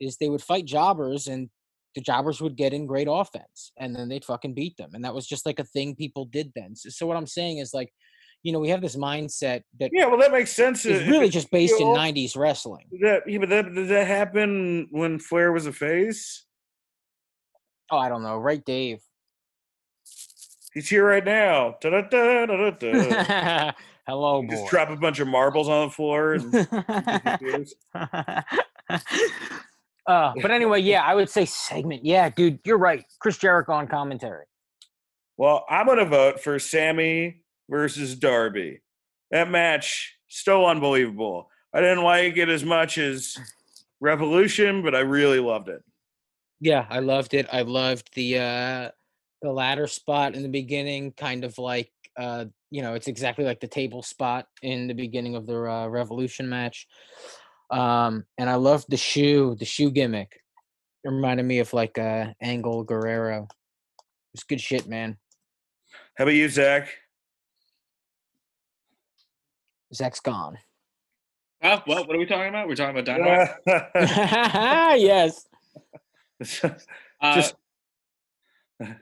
[0.00, 1.48] is they would fight jobbers and
[1.94, 5.14] the jobbers would get in great offense and then they'd fucking beat them, and that
[5.14, 6.74] was just like a thing people did then.
[6.74, 7.92] So, so what I'm saying is like,
[8.44, 10.84] you know, we have this mindset that Yeah, well, that makes sense.
[10.84, 12.84] It's really just based in '90s wrestling.
[13.00, 16.44] That, yeah, but that, did that happen when Flair was a face?
[17.90, 19.00] Oh, I don't know, right, Dave?
[20.74, 21.76] He's here right now.
[24.06, 24.48] Hello, boy.
[24.50, 26.34] Just drop a bunch of marbles on the floor.
[26.34, 26.54] And
[30.06, 32.04] uh, but anyway, yeah, I would say segment.
[32.04, 33.04] Yeah, dude, you're right.
[33.20, 34.44] Chris Jericho on commentary.
[35.38, 38.80] well, I'm going to vote for Sammy versus Darby.
[39.30, 41.50] That match, still unbelievable.
[41.74, 43.36] I didn't like it as much as
[44.00, 45.82] Revolution, but I really loved it.
[46.60, 47.46] Yeah, I loved it.
[47.52, 48.90] I loved the uh
[49.42, 53.60] the ladder spot in the beginning, kind of like uh, you know, it's exactly like
[53.60, 56.86] the table spot in the beginning of the uh, Revolution match.
[57.70, 60.40] Um, and I loved the shoe, the shoe gimmick.
[61.02, 63.48] It reminded me of like uh Angle Guerrero.
[64.32, 65.18] It's good shit, man.
[66.16, 66.88] How about you, Zach?
[69.92, 70.58] Zach's gone.
[71.62, 72.68] Oh, what, what are we talking about?
[72.68, 75.00] We're talking about Dynamite.
[75.00, 75.46] yes.
[77.20, 77.54] Uh, just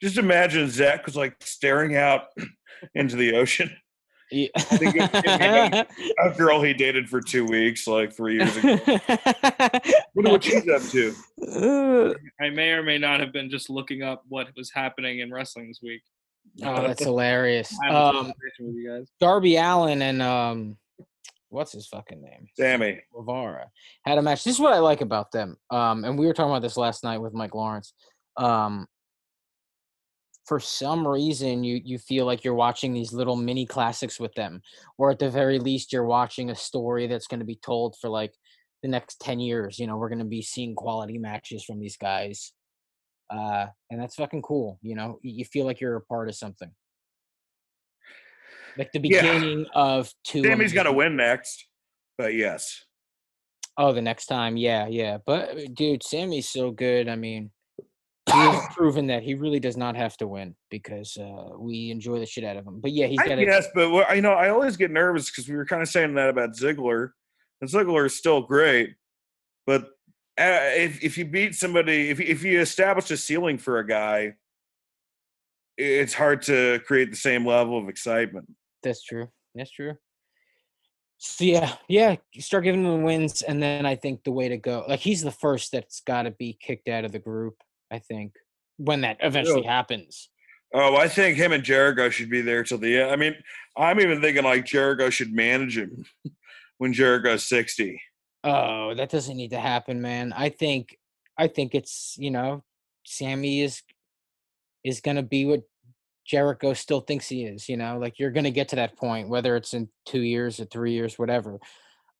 [0.00, 2.26] just imagine Zach was like staring out
[2.94, 3.74] into the ocean.
[4.30, 4.46] Yeah.
[4.58, 5.86] think it's gonna
[6.20, 8.78] A girl he dated for two weeks, like three years ago.
[10.14, 12.14] Wonder what she's up to.
[12.40, 15.66] I may or may not have been just looking up what was happening in wrestling
[15.66, 16.02] this week.
[16.62, 17.74] Oh, that's hilarious.
[17.82, 19.08] I have a Um, conversation with you guys.
[19.20, 20.76] Darby Allin and um,
[21.48, 22.46] what's his fucking name?
[22.56, 23.00] Sammy.
[23.14, 23.70] Guevara
[24.04, 24.44] had a match.
[24.44, 25.56] This is what I like about them.
[25.70, 27.92] Um, and we were talking about this last night with Mike Lawrence.
[28.36, 28.86] Um,
[30.46, 34.62] for some reason, you you feel like you're watching these little mini classics with them,
[34.98, 38.08] or at the very least, you're watching a story that's going to be told for
[38.10, 38.34] like
[38.82, 39.78] the next ten years.
[39.78, 42.52] You know, we're going to be seeing quality matches from these guys,
[43.30, 44.78] uh, and that's fucking cool.
[44.82, 46.70] You know, you feel like you're a part of something.
[48.76, 49.22] Like the Yeah.
[49.22, 50.42] beginning of two.
[50.42, 51.66] Sammy's got to win next,
[52.18, 52.84] but yes.
[53.76, 55.18] Oh, the next time, yeah, yeah.
[55.24, 57.08] But uh, dude, Sammy's so good.
[57.08, 57.50] I mean,
[58.32, 62.26] he's proven that he really does not have to win because uh, we enjoy the
[62.26, 62.80] shit out of him.
[62.80, 63.44] But yeah, he's got to.
[63.44, 66.28] guess, but you know, I always get nervous because we were kind of saying that
[66.28, 67.10] about Ziggler,
[67.60, 68.94] and Ziggler is still great,
[69.66, 69.88] but
[70.40, 73.86] uh, if if you beat somebody, if you- if you establish a ceiling for a
[73.86, 74.34] guy,
[75.76, 78.48] it's hard to create the same level of excitement.
[78.82, 79.28] That's true.
[79.54, 79.96] That's true.
[81.18, 84.56] So yeah, yeah, you start giving him wins, and then I think the way to
[84.56, 87.56] go, like he's the first that's got to be kicked out of the group.
[87.90, 88.32] I think
[88.78, 90.30] when that eventually happens.
[90.72, 93.10] Oh, I think him and Jericho should be there till the end.
[93.10, 93.34] I mean,
[93.76, 96.06] I'm even thinking like Jericho should manage him
[96.78, 98.00] when Jericho's sixty.
[98.42, 100.32] Oh, that doesn't need to happen, man.
[100.34, 100.96] I think
[101.36, 102.64] I think it's, you know,
[103.04, 103.82] Sammy is
[104.84, 105.62] is gonna be what
[106.26, 109.56] Jericho still thinks he is, you know, like you're gonna get to that point, whether
[109.56, 111.58] it's in two years or three years, whatever.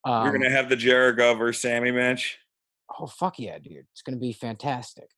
[0.04, 2.38] Um, You're gonna have the Jericho versus Sammy match.
[2.98, 3.86] oh fuck yeah, dude.
[3.92, 5.08] It's gonna be fantastic.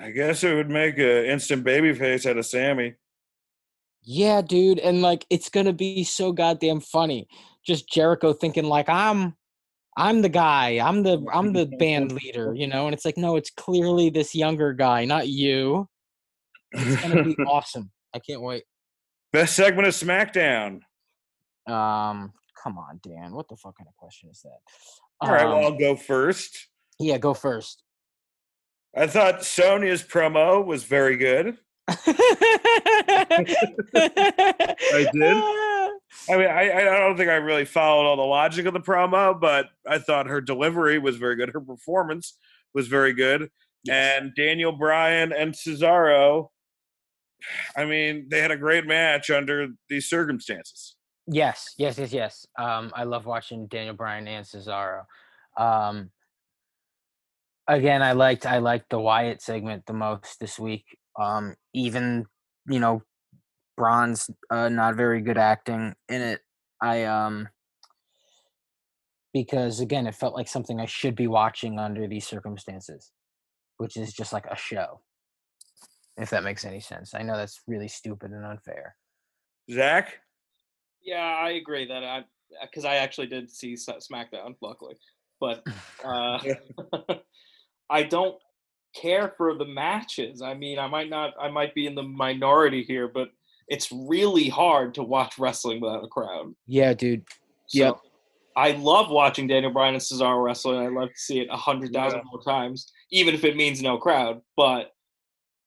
[0.00, 2.94] I guess it would make an instant babyface out of Sammy.
[4.02, 7.28] Yeah, dude, and like it's gonna be so goddamn funny.
[7.66, 9.36] Just Jericho thinking like I'm
[9.96, 13.36] I'm the guy, I'm the I'm the band leader, you know, and it's like, no,
[13.36, 15.88] it's clearly this younger guy, not you.
[16.72, 17.90] It's gonna be awesome.
[18.14, 18.64] I can't wait.
[19.32, 20.80] Best segment of SmackDown.
[21.68, 22.32] Um,
[22.62, 23.32] come on, Dan.
[23.32, 24.58] What the fuck kind of question is that?
[25.20, 26.68] All right, well, Um, I'll go first.
[26.98, 27.82] yeah, go first.
[28.96, 31.58] I thought Sonya's promo was very good.
[31.88, 31.96] I
[35.12, 35.69] did?
[36.28, 39.38] I mean, I, I don't think I really followed all the logic of the promo,
[39.38, 41.50] but I thought her delivery was very good.
[41.50, 42.36] Her performance
[42.74, 43.50] was very good.
[43.88, 46.48] And Daniel Bryan and Cesaro,
[47.76, 50.96] I mean, they had a great match under these circumstances.
[51.26, 52.46] Yes, yes, yes, yes.
[52.58, 55.04] Um, I love watching Daniel Bryan and Cesaro.
[55.56, 56.10] Um,
[57.68, 60.84] again, I liked I liked the Wyatt segment the most this week.
[61.18, 62.26] Um, even
[62.68, 63.02] you know,
[63.80, 66.40] Braun's uh, not very good acting in it.
[66.82, 67.48] I um
[69.32, 73.10] because again, it felt like something I should be watching under these circumstances,
[73.78, 75.00] which is just like a show.
[76.18, 78.96] If that makes any sense, I know that's really stupid and unfair.
[79.72, 80.18] Zach?
[81.02, 82.24] Yeah, I agree that I
[82.60, 84.96] because I actually did see SmackDown, luckily,
[85.40, 85.66] but
[86.04, 86.38] uh,
[87.90, 88.36] I don't
[88.94, 90.42] care for the matches.
[90.42, 93.30] I mean, I might not, I might be in the minority here, but
[93.70, 96.52] it's really hard to watch wrestling without a crowd.
[96.66, 97.24] Yeah, dude.
[97.68, 97.96] So Yep.
[98.56, 101.56] I love watching Daniel Bryan and Cesaro wrestle, and I love to see it a
[101.56, 102.24] hundred thousand Yeah.
[102.32, 104.42] more times, even if it means no crowd.
[104.56, 104.92] But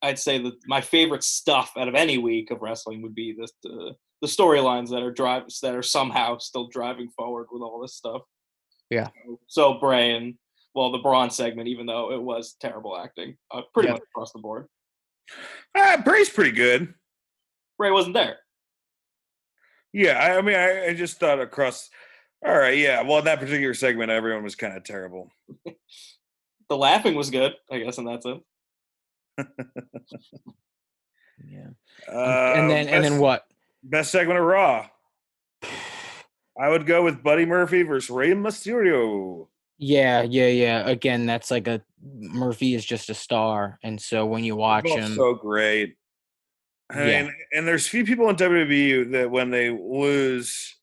[0.02, 3.48] I'd say that my favorite stuff out of any week of wrestling would be the
[3.64, 7.96] the, the storylines that are drive that are somehow still driving forward with all this
[7.96, 8.22] stuff.
[8.90, 9.08] Yeah.
[9.48, 10.36] So Bray and
[10.76, 13.94] well, the Braun segment, even though it was terrible acting, uh, pretty Yeah.
[13.94, 14.68] much across the board.
[15.76, 16.94] Ah, Bray's pretty good.
[17.84, 18.38] Bray wasn't there.
[19.92, 21.90] Yeah, I, I mean, I, I just thought across.
[22.46, 23.02] All right, yeah.
[23.02, 25.30] Well, in that particular segment, everyone was kind of terrible.
[26.70, 28.42] The laughing was good, I guess, and that's it.
[31.46, 31.68] Yeah.
[32.12, 33.46] Uh, and then and then what?
[33.84, 34.88] Best segment of Raw.
[36.60, 39.50] I would go with Buddy Murphy versus Rey Mysterio.
[39.78, 40.88] Yeah, yeah, yeah.
[40.88, 45.14] Again, that's like a Murphy is just a star, and so when you watch him,
[45.14, 45.98] so great.
[46.94, 47.24] I Yeah.
[47.24, 50.76] mean, and there's few people in WWE that when they lose,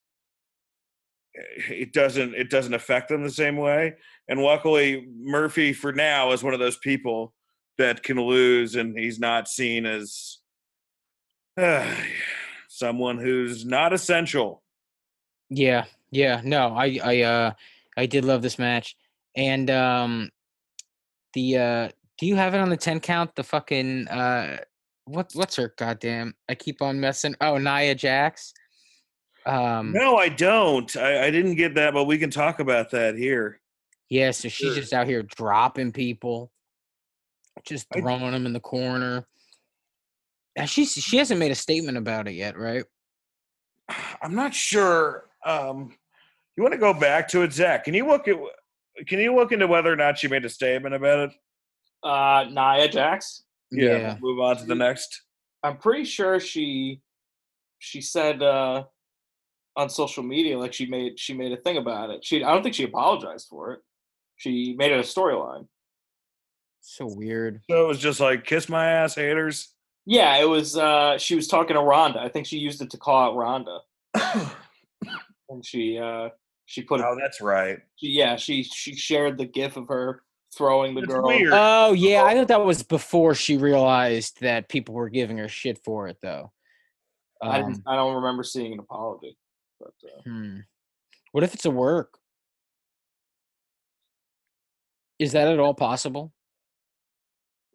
[1.34, 3.94] it doesn't it doesn't affect them the same way.
[4.28, 7.34] And luckily, Murphy for now is one of those people
[7.78, 10.38] that can lose, and he's not seen as
[11.56, 11.94] uh,
[12.68, 14.62] someone who's not essential.
[15.48, 16.40] yeah, yeah.
[16.44, 17.52] No, I, I, uh,
[17.96, 18.96] I did love this match,
[19.36, 20.30] and um,
[21.34, 21.88] the uh,
[22.18, 23.34] do you have it on the ten count?
[23.34, 24.58] The fucking uh,
[25.10, 26.34] what what's her goddamn?
[26.48, 27.34] I keep on messing.
[27.40, 28.52] Oh, Nia Jax.
[29.46, 30.94] Um, No, I don't.
[30.96, 33.60] I, I didn't get that, but we can talk about that here.
[34.08, 34.30] yeah.
[34.30, 34.80] So she's Sure.
[34.82, 36.50] just out here dropping people,
[37.64, 39.26] just I- throwing them in the corner.
[40.66, 42.84] She's she hasn't made a statement about it yet, right?
[44.22, 45.24] I'm not sure.
[45.44, 45.94] Um,
[46.56, 47.84] you want to go back to it, Zach?
[47.84, 48.36] Can you look at?
[49.06, 51.34] Can you look into whether or not she made a statement about it?
[52.02, 53.44] Uh, Nia Jax.
[53.70, 54.16] Yeah.
[54.20, 55.22] we'll move on to the next.
[55.62, 57.00] I'm pretty sure she
[57.78, 58.84] she said uh
[59.76, 62.24] on social media like she made she made a thing about it.
[62.24, 63.80] She I don't think she apologized for it.
[64.36, 65.66] She made it a storyline.
[66.80, 67.60] So weird.
[67.70, 69.74] So it was just like kiss my ass, haters.
[70.06, 72.20] Yeah, it was uh she was talking to Ronda.
[72.20, 73.78] I think she used it to call out Ronda.
[75.48, 76.28] And she uh
[76.66, 77.78] she put Oh, a, that's right.
[77.96, 80.22] she, yeah, she she shared the gif of her
[80.56, 81.26] throwing the It's girl.
[81.26, 81.52] weird.
[81.54, 85.78] Oh yeah, I thought that was before she realized that people were giving her shit
[85.84, 86.52] for it, though.
[87.42, 89.36] I Um, didn't I don't remember seeing an apology.
[89.78, 90.58] But uh, hmm.
[91.32, 92.18] What if it's a work?
[95.18, 96.32] Is that at all possible?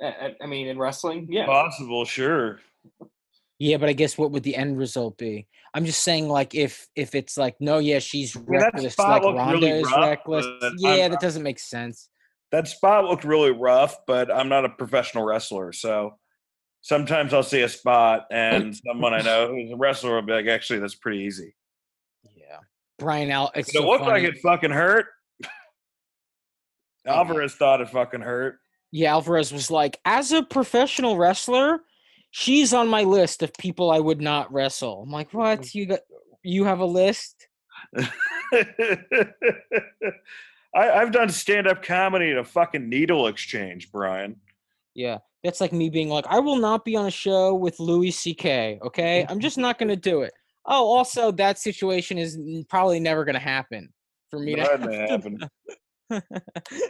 [0.01, 1.45] I, I- I mean in wrestling, yeah.
[1.45, 2.59] Possible, sure.
[3.57, 5.47] Yeah, but I guess what would the end result be?
[5.73, 9.23] I'm just saying, like, if if it's like, no, yeah, she's mean, that reckless, like
[9.23, 10.45] Ronda really is rough, reckless.
[10.77, 12.09] Yeah, I'm- that doesn't make sense.
[12.51, 16.17] That spot looked really rough, but I'm not a professional wrestler, so
[16.81, 20.47] sometimes I'll see a spot and someone I know who's a wrestler will be like,
[20.47, 21.55] actually, that's pretty easy.
[22.35, 22.59] Yeah,
[22.99, 23.51] Bryan Al.
[23.55, 25.07] It's Did it so looked like it fucking hurt.
[27.07, 27.17] Oh, yeah.
[27.17, 28.59] Alvarez thought it fucking hurt.
[28.91, 31.81] Yeah, Alvarez was like, as a professional wrestler,
[32.31, 35.03] she's on my list of people I would not wrestle.
[35.03, 35.75] I'm like, what?
[35.75, 35.99] You got
[36.43, 37.47] you have a list?
[40.75, 44.35] I, I've done stand up comedy at a fucking needle exchange, Bryan.
[44.93, 45.19] Yeah.
[45.45, 48.79] That's like me being like, I will not be on a show with Louis C.K.
[48.83, 50.33] Okay, I'm just not gonna do it.
[50.65, 53.93] Oh, also, that situation is probably never gonna happen
[54.31, 54.63] for me to.
[54.63, 55.39] to happen.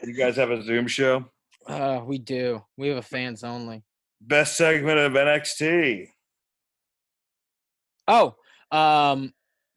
[0.03, 1.23] You guys have a Zoom show?
[1.65, 2.61] Uh, we do.
[2.75, 3.81] We have a fans only.
[4.19, 6.07] Best segment of NXT.
[8.09, 8.36] Oh,
[8.71, 9.33] um,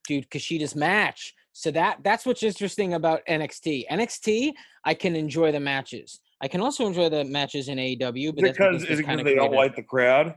[0.08, 1.34] dude, Kushida's match.
[1.58, 3.88] So that that's what's interesting about NXT.
[3.90, 4.52] NXT,
[4.84, 6.20] I can enjoy the matches.
[6.40, 9.34] I can also enjoy the matches in AEW, but that's Because is it because they
[9.34, 10.36] don't like the crowd?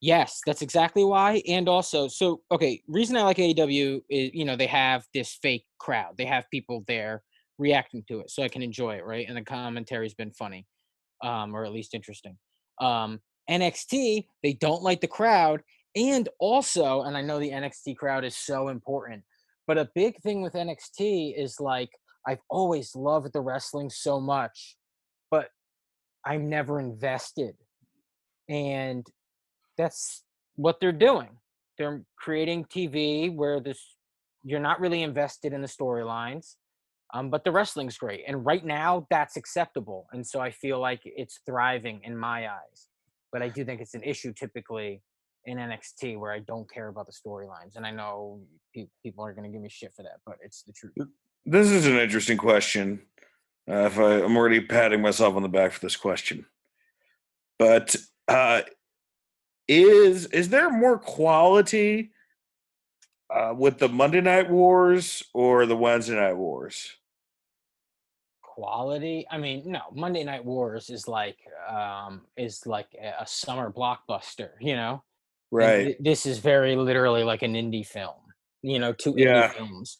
[0.00, 1.42] Yes, that's exactly why.
[1.46, 5.66] And also, so okay, reason I like AEW is you know they have this fake
[5.78, 6.16] crowd.
[6.16, 7.22] They have people there
[7.58, 9.26] reacting to it, so I can enjoy it, right?
[9.28, 10.66] And the commentary's been funny,
[11.22, 12.38] um, or at least interesting.
[12.80, 15.60] Um, NXT, they don't like the crowd,
[15.94, 19.22] and also, and I know the NXT crowd is so important,
[19.66, 21.90] but a big thing with NXT is like
[22.26, 24.76] I've always loved the wrestling so much,
[25.30, 25.48] but
[26.24, 27.54] I'm never invested,
[28.48, 29.06] and
[29.78, 30.24] that's
[30.56, 31.38] what they're doing.
[31.78, 33.80] They're creating TV where this
[34.42, 36.54] you're not really invested in the storylines,
[37.12, 41.00] um, but the wrestling's great, and right now that's acceptable, and so I feel like
[41.04, 42.88] it's thriving in my eyes.
[43.32, 45.02] But I do think it's an issue typically
[45.46, 48.40] in NXT where I don't care about the storylines, and I know
[48.74, 50.94] pe- people are going to give me shit for that, but it's the truth.
[51.44, 53.02] This is an interesting question.
[53.68, 56.46] Uh, if I, I'm already patting myself on the back for this question,
[57.58, 57.94] but
[58.28, 58.62] uh,
[59.68, 62.10] is is there more quality
[63.30, 66.96] uh, with the Monday Night Wars or the Wednesday Night Wars?
[68.56, 71.36] quality i mean no monday night wars is like
[71.68, 75.02] um is like a, a summer blockbuster you know
[75.56, 75.96] Right.
[75.96, 78.14] thi- this is very literally like an indie film
[78.62, 79.48] you know two Yeah.
[79.48, 79.98] indie films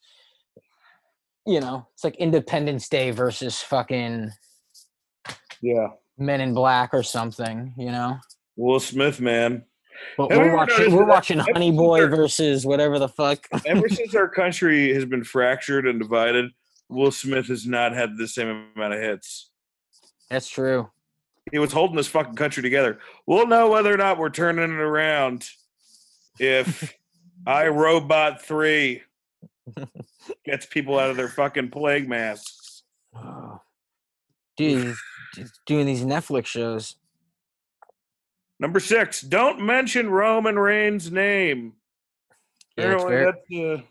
[1.47, 4.31] you know it's like independence day versus fucking
[5.63, 5.89] Yeah.
[6.19, 8.19] men in black or something you know
[8.59, 9.65] Will Smith, man.
[10.17, 14.15] but Have we're watching we're watching honey boy they're- versus whatever the fuck Ever since
[14.15, 16.51] our country has been fractured and divided,
[16.89, 19.51] Will Smith has not had the same amount of hits.
[20.31, 20.91] that's true
[21.53, 22.99] He was holding this fucking country together.
[23.27, 25.49] We'll know whether or not we're turning it around
[26.41, 26.95] if
[27.47, 29.03] I Robot 3
[30.45, 32.83] gets people out of their fucking plague masks.
[33.15, 33.61] Oh.
[34.59, 34.95] dude
[35.65, 36.97] doing these netflix shows
[38.59, 41.75] Number six, don't mention Roman Reigns' name.
[42.77, 43.85] Yeah, Apparently very-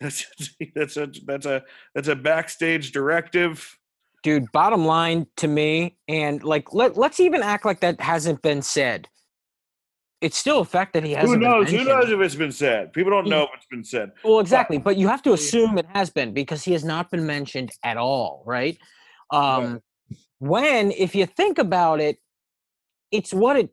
[0.00, 1.64] that's, uh, that's, that's a that's a
[1.94, 3.78] that's a backstage directive.
[4.24, 8.62] Dude bottom line to me and like let, let's even act like that hasn't been
[8.62, 9.06] said
[10.20, 11.70] it's still a fact that he hasn't been knows?
[11.70, 12.94] Who knows if it's been said?
[12.94, 14.10] People don't know if it's been said.
[14.24, 17.26] well exactly but you have to assume it has been because he has not been
[17.26, 18.78] mentioned at all right
[19.30, 19.80] um
[20.38, 22.16] when if you think about it
[23.12, 23.70] it's what it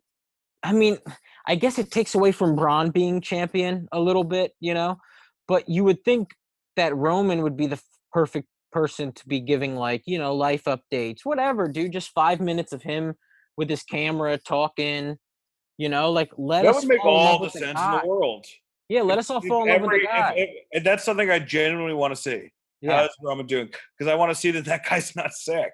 [0.63, 0.97] i mean
[1.47, 4.97] i guess it takes away from braun being champion a little bit you know
[5.47, 6.29] but you would think
[6.75, 7.81] that roman would be the
[8.13, 12.71] perfect person to be giving like you know life updates whatever dude just five minutes
[12.73, 13.13] of him
[13.57, 15.17] with his camera talking
[15.77, 17.73] You know, like let us that us would make fall in love all the sense
[17.73, 17.95] guy.
[17.95, 18.45] in the world.
[18.87, 20.33] Yeah, let us all fall in love with every- the if- guy.
[20.37, 22.51] if- and that's something I genuinely want to see.
[22.81, 23.01] yeah.
[23.01, 23.67] How's Roman doing?
[23.97, 25.71] Because I want to see that that guy's not sick.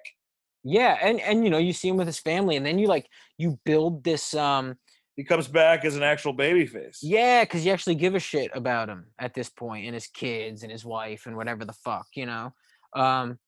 [0.64, 3.06] Yeah, and and you know, you see him with his family, and then you like
[3.38, 4.76] you build this um
[5.16, 6.98] He comes back as an actual baby face.
[7.02, 10.62] yeah, because you actually give a shit about him at this point and his kids
[10.62, 12.52] and his wife and whatever the fuck, you know.
[12.94, 13.38] Um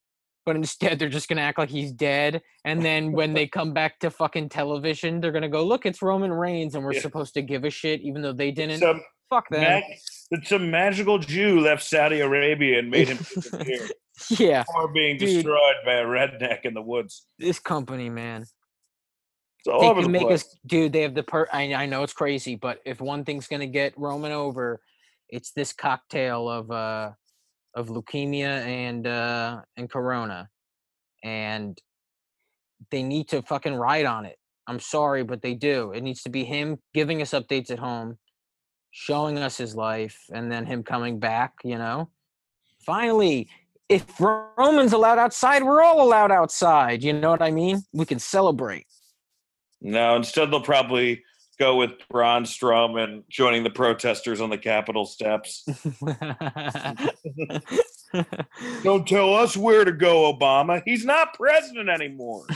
[0.47, 3.99] but instead they're just gonna act like he's dead, and then when they come back
[4.01, 7.03] to fucking television, they're gonna go, look, it's Roman Reigns, and we're Yeah.
[7.03, 8.79] supposed to give a shit, even though they didn't.
[8.79, 9.85] Some, fuck mag-
[10.31, 13.87] that some magical Jew left Saudi Arabia and made him disappear
[14.31, 15.29] yeah, or being Dude.
[15.29, 17.27] destroyed by a redneck in the woods.
[17.39, 18.43] this company, man.
[18.43, 20.45] It's all they over the can make place.
[20.47, 23.47] us dude they have the per I, I know it's crazy but if one thing's
[23.47, 24.81] gonna get roman over
[25.29, 27.11] it's this cocktail of uh
[27.75, 30.49] of leukemia and uh and corona
[31.23, 31.79] and
[32.91, 34.37] they need to fucking ride on it.
[34.67, 35.93] I'm sorry but they do.
[35.93, 38.19] It needs to be him giving us updates at home
[38.93, 42.11] showing us his life and then him coming back you know?
[42.85, 43.49] Finally
[43.89, 47.83] if roman's allowed outside we're all allowed outside you know what i mean?
[47.93, 48.87] We can celebrate.
[49.81, 51.23] No, instead they'll probably
[51.61, 55.63] go with Braun Strowman joining the protesters on the Capitol steps.
[58.83, 60.83] Don't tell us where to go, Obama.
[60.87, 62.47] He's not president anymore.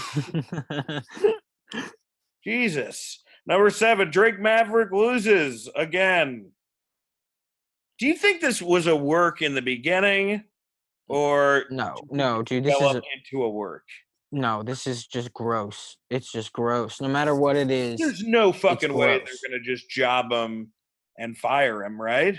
[2.45, 3.23] Jesus.
[3.47, 6.51] Number seven, Drake Maverick loses again.
[7.99, 10.45] Do you think this was a work in the beginning
[11.09, 13.85] or no, no, dude, this is a, into a work?
[14.33, 15.97] No, this is just gross.
[16.11, 17.01] It's just gross.
[17.01, 18.01] No matter what it is.
[18.01, 19.39] There's no fucking way gross.
[19.43, 20.73] they're going to just job him
[21.19, 22.37] and fire him, right?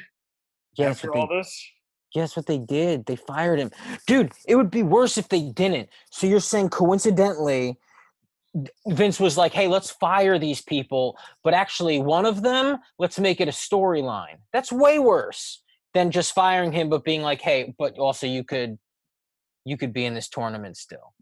[0.78, 1.72] that's After all they, this?
[2.14, 3.06] that's what they did.
[3.06, 3.72] They fired him,
[4.08, 4.34] dude.
[4.48, 5.90] It would be worse if they didn't.
[6.12, 7.78] So you're saying coincidentally,
[8.88, 13.40] Vince was like, "Hey, let's fire these people," but actually, one of them, let's make
[13.40, 14.38] it a storyline.
[14.52, 15.62] That's way worse
[15.94, 18.78] than just firing him, but being like, "Hey, but also you could,
[19.64, 21.14] you could be in this tournament still."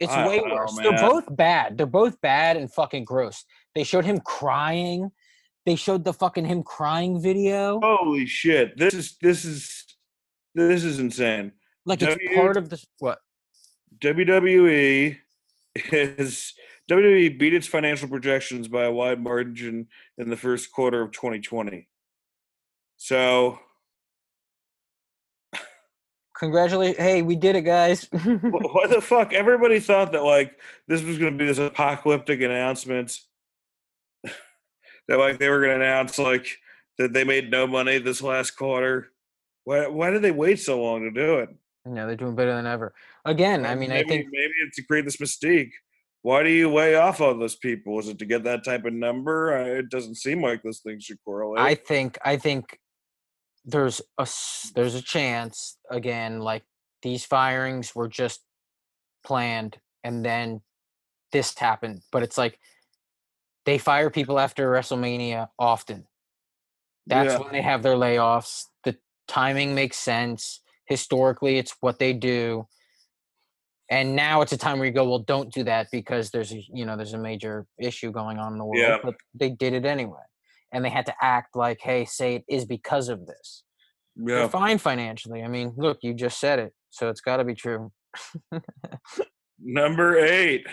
[0.00, 0.76] It's I way know, worse.
[0.76, 1.76] They're both bad.
[1.76, 3.44] They're both bad and fucking gross.
[3.74, 5.10] They showed him crying.
[5.66, 7.80] They showed the fucking him crying video.
[7.82, 8.76] Holy shit.
[8.78, 9.84] This is this is
[10.54, 11.52] this is insane.
[11.84, 13.18] Like it's part of the what?
[13.98, 15.16] WWE
[15.74, 16.54] is
[16.90, 21.88] WWE beat its financial projections by a wide margin in the first quarter of 2020.
[22.96, 23.58] So
[26.38, 26.98] Congratulations!
[26.98, 28.04] Hey, we did it, guys.
[28.12, 29.32] wh- what the fuck?
[29.32, 33.18] Everybody thought that like this was going to be this apocalyptic announcement.
[35.08, 36.46] that like they were going to announce like
[36.98, 39.08] that they made no money this last quarter.
[39.64, 41.48] Why why did they wait so long to do it?
[41.84, 42.92] no, they're doing better than ever.
[43.24, 45.70] Again, I mean, maybe, I think maybe it's to create this mystique.
[46.22, 47.98] Why do you weigh off all those people?
[47.98, 49.56] Is it to get that type of number?
[49.56, 51.60] Uh, It doesn't seem like those things should correlate.
[51.64, 52.78] I think I think
[53.68, 54.26] there's a
[54.74, 56.64] there's a chance again like
[57.02, 58.40] these firings were just
[59.24, 60.60] planned and then
[61.32, 62.58] this happened but it's like
[63.66, 66.06] they fire people after WrestleMania often
[67.06, 67.38] that's Yeah.
[67.40, 68.96] when they have their layoffs the
[69.26, 72.66] timing makes sense historically it's what they do
[73.90, 76.62] and now it's a time where you go well don't do that because there's a
[76.72, 78.98] you know there's a major issue going on in the world Yeah.
[79.02, 80.24] but they did it anyway
[80.72, 83.62] and they had to act like hey say it is because of this
[84.16, 84.48] they're yeah.
[84.48, 87.90] fine financially i mean look you just said it so it's got to be true
[89.60, 90.66] Number eight,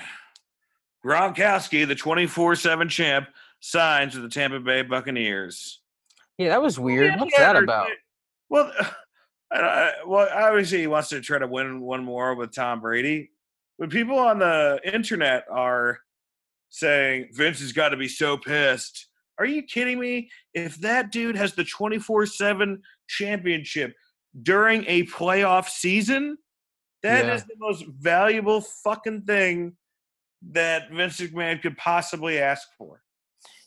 [1.06, 3.28] Gronkowski, the twenty-four seven champ,
[3.60, 5.82] signs with the Tampa Bay Buccaneers.
[6.38, 7.90] yeah that was weird Yeah, what's yeah, that about
[8.50, 8.72] Well,
[9.52, 13.32] I, well, obviously he wants to try to win one more with Tom Brady,
[13.80, 16.00] but people on the internet are
[16.70, 19.08] saying Vince has got to be so pissed.
[19.38, 20.30] Are you kidding me?
[20.54, 23.94] If that dude has the twenty four seven championship
[24.42, 26.38] during a playoff season,
[27.04, 27.48] that is Yeah.
[27.50, 29.76] the most valuable fucking thing
[30.52, 33.02] that Vince McMahon could possibly ask for.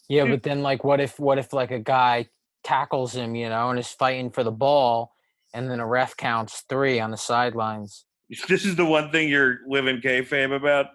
[0.09, 0.31] yeah Dude.
[0.33, 2.27] but then like what if what if like a guy
[2.65, 5.13] tackles him you know and is fighting for the ball
[5.55, 8.05] and then a ref counts three on the sidelines
[8.49, 10.87] This is the one thing you're living kayfabe about.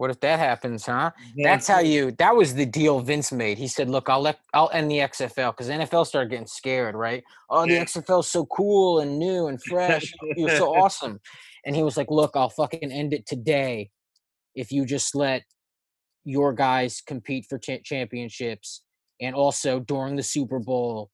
[0.00, 2.12] What if that happens huh That's how you.
[2.12, 3.58] That was the deal Vince made.
[3.58, 7.22] He said, "Look, I'll let I'll end the XFL because NFL started getting scared, right?
[7.50, 7.84] Oh, the Yeah.
[7.84, 10.10] XFL's so cool and new and fresh.
[10.38, 11.20] You're so awesome."
[11.66, 13.90] And he was like, "Look, I'll fucking end it today
[14.54, 15.42] if you just let
[16.24, 18.82] your guys compete for cha- championships
[19.20, 21.10] and also during the Super Bowl,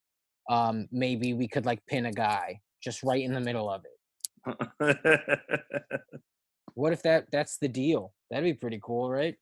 [0.49, 4.97] um, maybe we could like pin a guy just right in the middle of it.
[6.77, 8.13] What if that that's the deal?
[8.31, 9.37] That'd be pretty cool, right?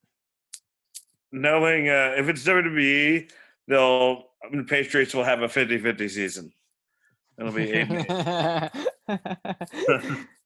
[1.35, 3.30] knowing uh, if it's WWE,
[3.68, 6.53] they'll I mean, the Patriots will have a 50-50 season.
[7.39, 7.89] It'll be eight.
[9.09, 9.20] yeah,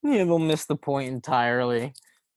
[0.03, 1.93] they'll miss the point entirely.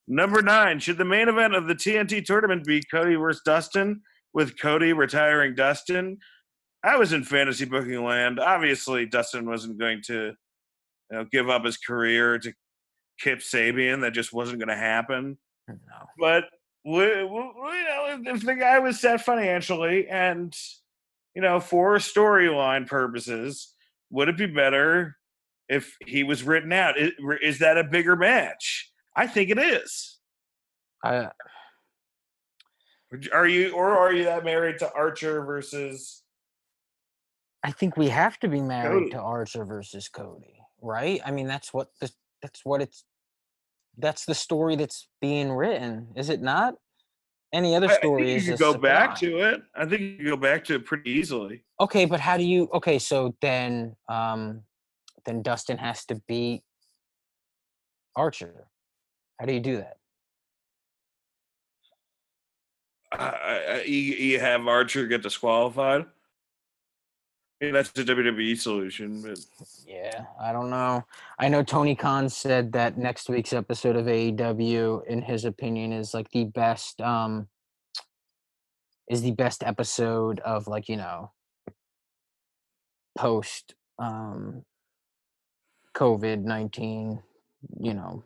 [0.07, 4.01] Number nine, should the main event of the TNT tournament be Cody versus Dustin,
[4.33, 6.17] with Cody retiring Dustin?
[6.83, 8.39] I was in fantasy booking land.
[8.39, 10.33] Obviously, Dustin wasn't going to
[11.11, 12.51] you know, give up his career to
[13.21, 14.01] Kip Sabian.
[14.01, 15.37] That just wasn't going to happen.
[15.67, 15.77] No.
[16.17, 16.45] But
[16.83, 20.55] we, we, you know, if the guy was set financially and
[21.35, 23.73] you know for storyline purposes,
[24.09, 25.17] would it be better
[25.69, 26.99] if he was written out?
[26.99, 27.11] Is,
[27.41, 28.91] is that a bigger match?
[29.15, 30.17] I think it is.
[31.03, 31.29] I,
[33.33, 36.23] Are you or are you that married to Archer versus?
[37.63, 39.09] I think we have to be married Cody.
[39.11, 41.21] to Archer versus Cody, right?
[41.23, 42.11] I mean, that's what the
[42.41, 43.03] that's what it's
[43.97, 46.75] that's the story that's being written, is it not?
[47.53, 49.61] Any other I- I think story you is a go back to it.
[49.75, 51.63] I think you go back to it pretty easily.
[51.79, 52.69] Okay, but how do you?
[52.73, 54.63] Okay, so then, um,
[55.25, 56.63] then Dustin has to beat
[58.15, 58.67] Archer.
[59.39, 59.97] How do you do that?
[63.11, 66.05] I- you, you have Archer get disqualified.
[67.61, 69.37] Mean, that's the WWE solution, but
[69.85, 71.05] Yeah, I don't know.
[71.37, 76.15] I know Tony Khan said that next week's episode of AEW, in his opinion, is
[76.15, 76.99] like the best.
[77.01, 77.47] Um,
[79.07, 81.31] is the best episode of like you know
[83.15, 84.63] post um
[85.93, 87.21] COVID nineteen,
[87.79, 88.23] you know,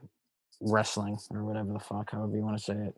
[0.62, 2.96] wrestling or whatever the fuck, however you want to say it.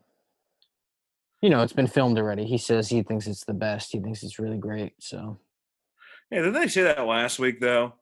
[1.41, 2.45] You know, it's been filmed already.
[2.45, 3.91] He says he thinks it's the best.
[3.91, 4.93] He thinks it's really great.
[4.99, 5.39] So
[6.31, 7.93] yeah, didn't they say that last week though?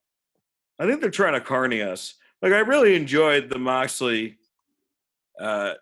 [0.80, 2.16] I think they're trying to carny us.
[2.42, 4.38] Like I really enjoyed the Moxley
[5.40, 5.74] uh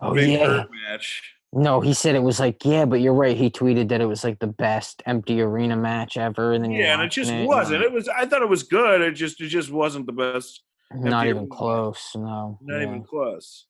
[0.00, 1.34] oh Big yeah, match.
[1.52, 3.36] No, he said it was like, yeah, but you're right.
[3.36, 6.94] He tweeted that it was like the best empty arena match ever, and then Yeah,
[6.94, 7.82] and it just and wasn't.
[7.82, 8.06] It was.
[8.08, 9.00] I thought it was good.
[9.00, 9.40] It just.
[9.40, 10.62] It just wasn't the best.
[10.94, 11.56] not even match.
[11.58, 12.10] close.
[12.14, 12.88] No, Not yeah.
[12.88, 13.66] even close.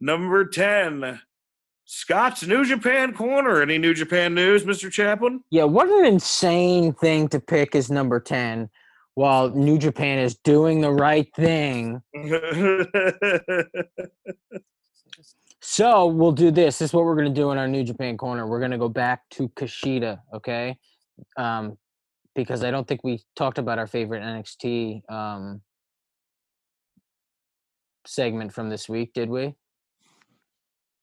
[0.00, 1.20] Number ten,
[1.84, 3.60] Scott's New Japan Corner.
[3.62, 5.42] Any New Japan news, Mister Chaplin?
[5.50, 8.70] Yeah, what an insane thing to pick as number ten,
[9.14, 12.02] while New Japan is doing the right thing.
[15.64, 16.80] So we'll do this.
[16.80, 18.48] This is what we're gonna do in our New Japan corner.
[18.48, 20.76] We're gonna go back to Kushida, okay?
[21.36, 21.78] Um,
[22.34, 25.62] because I don't think we talked about our favorite NXT um
[28.04, 29.54] segment from this week, did we?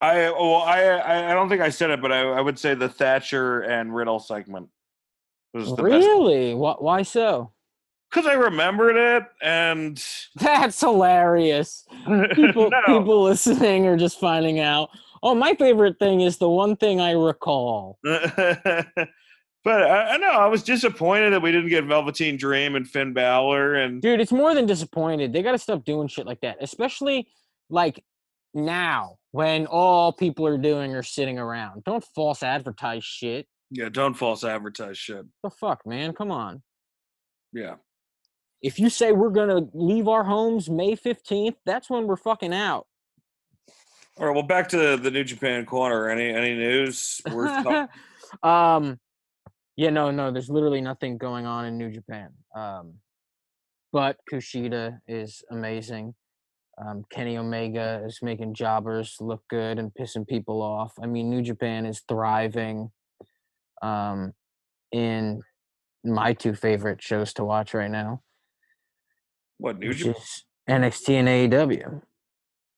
[0.02, 2.90] I well, I I don't think I said it, but I, I would say the
[2.90, 4.70] Thatcher and Riddle segment
[5.54, 6.54] was the best Really?
[6.54, 7.52] Why, why so?
[8.10, 10.04] because I remembered it and
[10.36, 11.86] That's hilarious.
[12.34, 13.00] People, no.
[13.00, 14.90] people listening are just finding out.
[15.22, 18.00] Oh, my favorite thing is the one thing I recall.
[18.04, 19.10] but
[19.68, 23.76] I, I know I was disappointed that we didn't get Velveteen Dream and Finn Balor
[23.76, 25.34] and Dude, it's more than disappointed.
[25.34, 27.28] They got to stop doing shit like that, especially
[27.70, 28.04] like
[28.54, 31.84] now when all people are doing are sitting around.
[31.84, 33.48] Don't false advertise shit.
[33.72, 35.26] yeah, don't false advertise shit.
[35.44, 36.14] The fuck, man?
[36.14, 36.62] Come on.
[37.54, 37.76] Yeah.
[38.62, 42.88] If you say we're gonna leave our homes May fifteenth, that's when we're fucking out.
[44.18, 44.34] All right.
[44.34, 46.10] Well, back to the New Japan corner.
[46.10, 47.22] Any any news
[48.44, 49.00] um,
[49.78, 50.30] yeah, no, no.
[50.30, 52.32] There's literally nothing going on in New Japan.
[52.54, 52.96] Um,
[53.94, 56.16] but Kushida is amazing.
[56.86, 60.94] Um, Kenny Omega is making jobbers look good and pissing people off.
[61.02, 62.92] I mean, New Japan is thriving.
[63.82, 64.34] Um,
[64.92, 65.42] in
[66.04, 68.22] my two favorite shows to watch right now,
[69.58, 70.16] What New Japan?
[70.70, 72.02] NXT and AEW.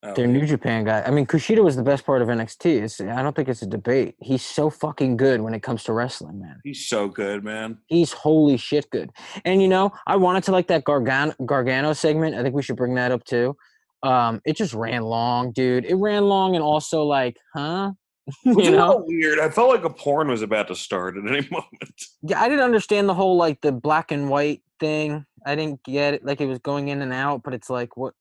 [0.04, 1.04] Oh, They're New Japan guy.
[1.06, 2.82] I mean, Kushida was the best part of NXT.
[2.82, 4.16] It's, I don't think it's a debate.
[4.20, 6.60] He's so fucking good when it comes to wrestling, man.
[6.64, 7.78] He's so good, man.
[7.86, 9.12] He's holy shit good.
[9.46, 12.36] And you know, I wanted to like that Gargano, Gargano segment.
[12.36, 13.56] I think we should bring that up too.
[14.04, 15.86] Um, it just ran long, dude.
[15.86, 17.92] It ran long and also like, huh?
[18.46, 19.40] You know, weird.
[19.40, 22.02] I felt like a porn was about to start at any moment.
[22.22, 25.26] yeah, I didn't understand the whole like the black and white thing.
[25.46, 26.26] I didn't get it.
[26.26, 28.14] Like it was going in and out, but it's like, what?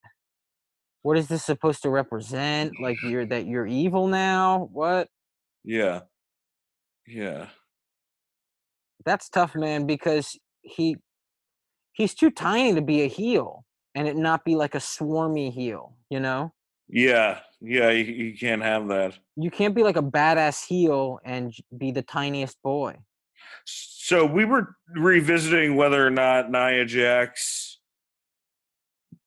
[1.03, 2.73] What is this supposed to represent?
[2.83, 4.69] Like you're that you're evil now?
[4.73, 5.09] What?
[5.65, 6.01] Yeah.
[7.07, 7.47] Yeah.
[9.05, 10.97] that's tough, man, because he
[11.93, 13.65] he's too tiny to be a heel
[13.95, 16.53] and it not be like a swarmy heel, you know?
[16.89, 17.41] Yeah.
[17.61, 17.91] Yeah.
[17.91, 19.19] You, you can't have that.
[19.37, 22.97] You can't be like a badass heel and be the tiniest boy.
[23.65, 27.79] So we were revisiting whether or not Nia Jax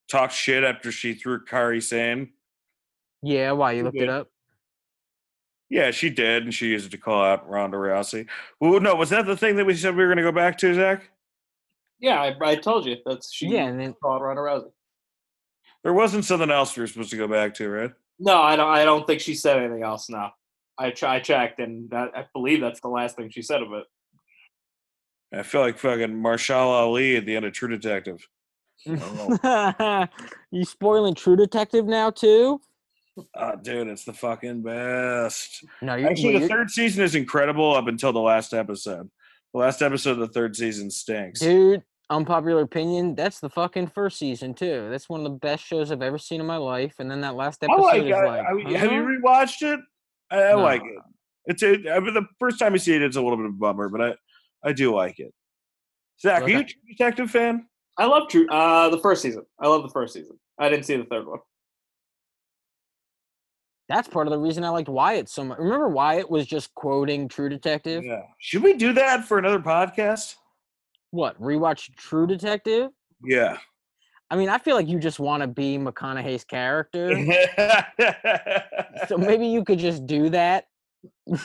[0.09, 2.29] talked shit after she threw Kairi Sane.
[3.21, 4.27] Yeah, why you looked it up?
[5.69, 8.27] Yeah, she did, and she used it to call out Ronda Rousey.
[8.59, 10.57] Well, no, was that the thing that we said we were going to go back
[10.59, 11.09] to, Zach?
[12.03, 13.47] Yeah, I, I told you that's she.
[13.47, 14.71] Yeah, and then called Ronda Rousey.
[15.83, 17.91] There wasn't something else we were supposed to go back to, right?
[18.19, 18.69] No, I don't.
[18.69, 20.09] I don't think she said anything else.
[20.09, 20.29] No,
[20.77, 23.71] I ch- I checked, and that, I believe that's the last thing she said of
[23.73, 23.85] it.
[25.33, 28.27] I feel like fucking Mahershala Ali at the end of True Detective.
[30.51, 32.59] You spoiling True Detective now too?
[33.35, 35.63] Oh, dude, it's the fucking best.
[35.81, 39.09] No, you're, Actually, the you're- third season is incredible up until the last episode.
[39.53, 41.39] The last episode of the third season stinks.
[41.39, 41.83] dude.
[42.13, 43.15] Unpopular opinion.
[43.15, 44.87] That's the fucking first season too.
[44.89, 46.95] That's one of the best shows I've ever seen in my life.
[46.99, 48.03] And then that last I episode like.
[48.03, 49.05] is I, like, I- have you huh?
[49.05, 49.79] rewatched it?
[50.29, 50.99] I, I like it.
[51.45, 53.53] It's a, I mean, the first time you see it, it's a little bit of
[53.53, 54.13] a bummer, but I,
[54.63, 55.33] I do like it.
[56.21, 57.67] Zach, are you a True Detective fan?
[57.97, 58.47] I love True.
[58.49, 59.45] Uh, the first season.
[59.59, 60.39] I love the first season.
[60.57, 61.39] I didn't see the third one.
[63.89, 65.59] That's part of the reason I liked Wyatt so much.
[65.59, 68.03] Remember Wyatt was just quoting True Detective?
[68.05, 68.21] Yeah.
[68.39, 70.35] Should we do that for another podcast?
[71.13, 71.39] What?
[71.39, 72.89] Rewatch True Detective?
[73.23, 73.57] Yeah.
[74.31, 77.15] I mean, I feel like you just want to be McConaughey's character.
[79.07, 80.65] so maybe you could just do that.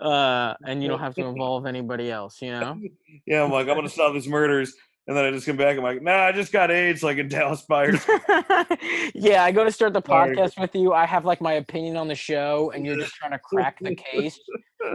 [0.00, 2.78] uh, and you don't have to involve anybody else, you know?
[3.26, 4.72] yeah, I'm like, I'm gonna solve these murders,
[5.08, 5.76] and then I just come back.
[5.76, 8.00] I'm like, nah, I just got AIDS, like in Dallas Buyers.
[9.12, 10.92] yeah, I go to start the podcast with you.
[10.92, 13.96] I have like my opinion on the show, and you're just trying to crack the
[13.96, 14.38] case.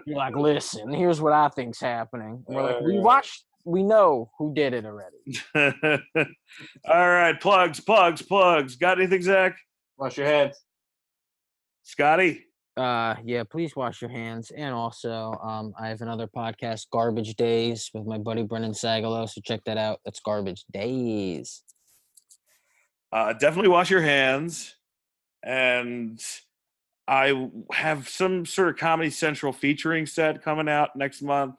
[0.06, 2.45] You're like, listen, here's what I think's happening.
[2.47, 5.39] And we're like, we watched, we know who did it already.
[6.86, 8.76] All right, plugs, plugs, plugs.
[8.76, 9.57] Got anything, Zach?
[9.97, 10.57] Wash your hands.
[11.84, 12.45] Scotty?
[12.78, 14.51] Uh, yeah, please wash your hands.
[14.51, 19.28] And also, um, I have another podcast, Garbage Days, with my buddy Brendan Sagalow.
[19.28, 19.99] So check that out.
[20.05, 21.64] That's Garbage Days.
[23.12, 24.76] Uh, definitely wash your hands.
[25.43, 26.24] And
[27.07, 31.55] I have some sort of Comedy Central featuring set coming out next month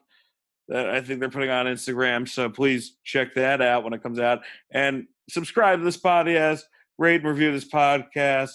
[0.71, 2.27] that I think they're putting on Instagram.
[2.27, 4.41] So please check that out when it comes out.
[4.71, 6.61] And subscribe to this podcast,
[6.97, 8.51] rate and review this podcast.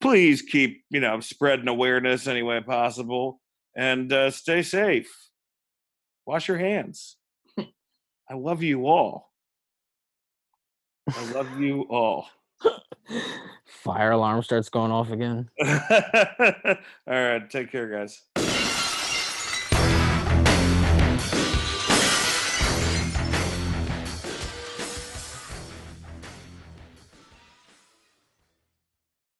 [0.00, 3.40] Please keep, you know, spreading awareness any way possible.
[3.76, 5.12] And uh, stay safe.
[6.26, 7.16] Wash your hands.
[7.58, 9.32] I love you all.
[11.10, 12.28] I love you all.
[13.66, 15.50] Fire alarm starts going off again.
[15.60, 16.76] All
[17.06, 17.50] right.
[17.50, 18.22] Take care, guys.